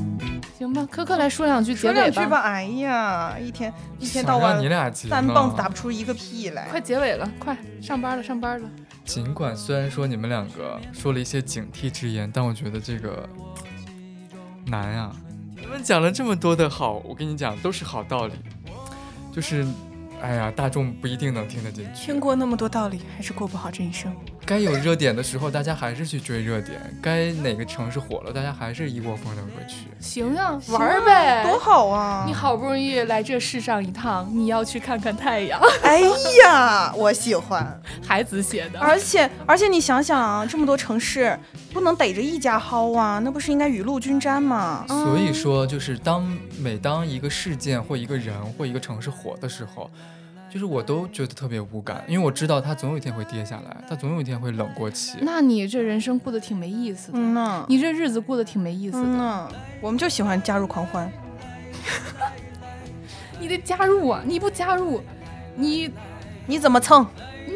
[0.57, 2.01] 行吧，科科来说两句结尾吧。
[2.01, 6.67] 说两句吧，哎呀，一天一天到晚，你俩三棒子打不出一个屁来。
[6.71, 8.67] 快结尾了，快上班了，上班了。
[9.05, 13.29] 尽管虽然说你们两个说了一些警惕之言，但我觉得这个
[14.65, 15.15] 难啊。
[15.61, 18.33] 你们讲了这么多的好，我跟你讲都是好道理。
[19.35, 19.67] 就是，
[20.23, 22.21] 哎呀，大众不一定能听得进去听。
[22.21, 24.15] 过那么多道理，还是过不好这一生。
[24.47, 29.87] 该有热点的时候，大家还是去追热点；该哪个城市火了，大家还是一窝蜂的过去。
[30.01, 32.25] 行呀，啊玩儿呗，多好啊！
[32.27, 35.61] 你好不容易来这世上一趟，你要去看看太阳。
[35.83, 36.01] 哎
[36.43, 37.81] 呀，我喜欢。
[38.07, 41.39] 孩子写的，而且而且你想想啊，这么多城市，
[41.73, 44.85] 不能逮着一家薅啊，那不是应该雨露均沾吗？
[44.89, 46.25] 所以说，就是当
[46.59, 49.91] 每当一个事件或一个人或一个城市火的时候，
[50.55, 55.19] 就是我都觉得特别无感，因为我知道它总有一天会跌下来，它总有一天会冷过期。
[55.21, 59.49] 那你这人生过得挺没意思的，嗯呐，你这日子过得挺没意思的，嗯呐，
[59.81, 61.11] 我们就喜欢加入狂欢。
[63.41, 64.23] 你得加入啊！
[64.25, 65.03] 你不加入，
[65.57, 65.91] 你
[66.47, 67.05] 你怎么蹭？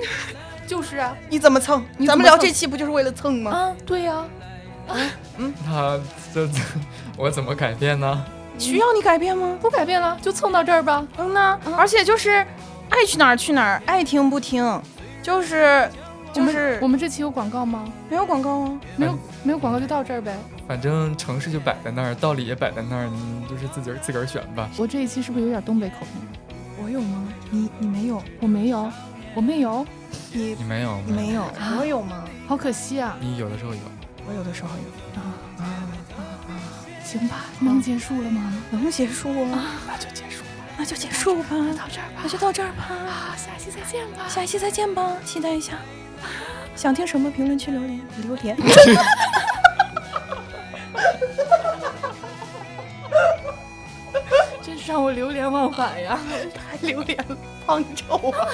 [0.67, 1.81] 就是啊你怎么蹭？
[1.81, 3.51] 么蹭咱们聊这期不就是为了蹭吗？
[3.53, 4.25] 啊，对呀、
[4.89, 4.97] 啊，
[5.39, 6.01] 嗯那
[6.35, 6.55] 这这
[7.17, 8.25] 我怎么改变呢？
[8.59, 9.57] 需要你改变吗？
[9.63, 11.07] 不改变了，就蹭到这儿吧。
[11.17, 12.45] 嗯呢，而且就是
[12.91, 14.81] 爱去哪儿去哪儿，爱听不听，
[15.23, 15.89] 就是
[16.33, 17.85] 就我们是我们这期有广告吗？
[18.09, 18.81] 没有广告啊。
[18.97, 20.37] 没有，没有广告就到这儿呗。
[20.67, 24.69] 反正城市就摆在那儿，道理也摆在那儿，你就是自个儿自个儿选吧。
[24.77, 26.29] 我这一期是不是有点东北口音？
[26.83, 27.29] 我有吗？
[27.51, 28.23] 你你没有？
[28.41, 28.91] 我没有，
[29.35, 29.87] 我没有，
[30.33, 30.99] 你你没有？
[31.07, 31.43] 你没有？
[31.43, 32.25] 啊我有吗？
[32.47, 33.17] 好可惜啊！
[33.21, 33.81] 你有的时候有。
[34.27, 35.21] 我有的时候有。
[35.21, 35.65] 啊啊
[36.17, 36.51] 啊！
[37.05, 38.53] 行吧，能结束了吗？
[38.71, 39.65] 能结束啊？
[39.87, 40.28] 那就结
[40.79, 41.49] 那就结束吧。
[41.51, 42.21] 到这儿吧。
[42.23, 42.85] 那就到这儿吧。
[42.89, 44.29] 啊，下期再见吧。
[44.29, 45.75] 下期再见吧，期待一下。
[46.77, 47.29] 想听什么？
[47.31, 48.57] 评论区留言留言。
[54.63, 56.19] 真是让我流连忘返呀！
[56.55, 58.47] 太流连了，胖臭啊！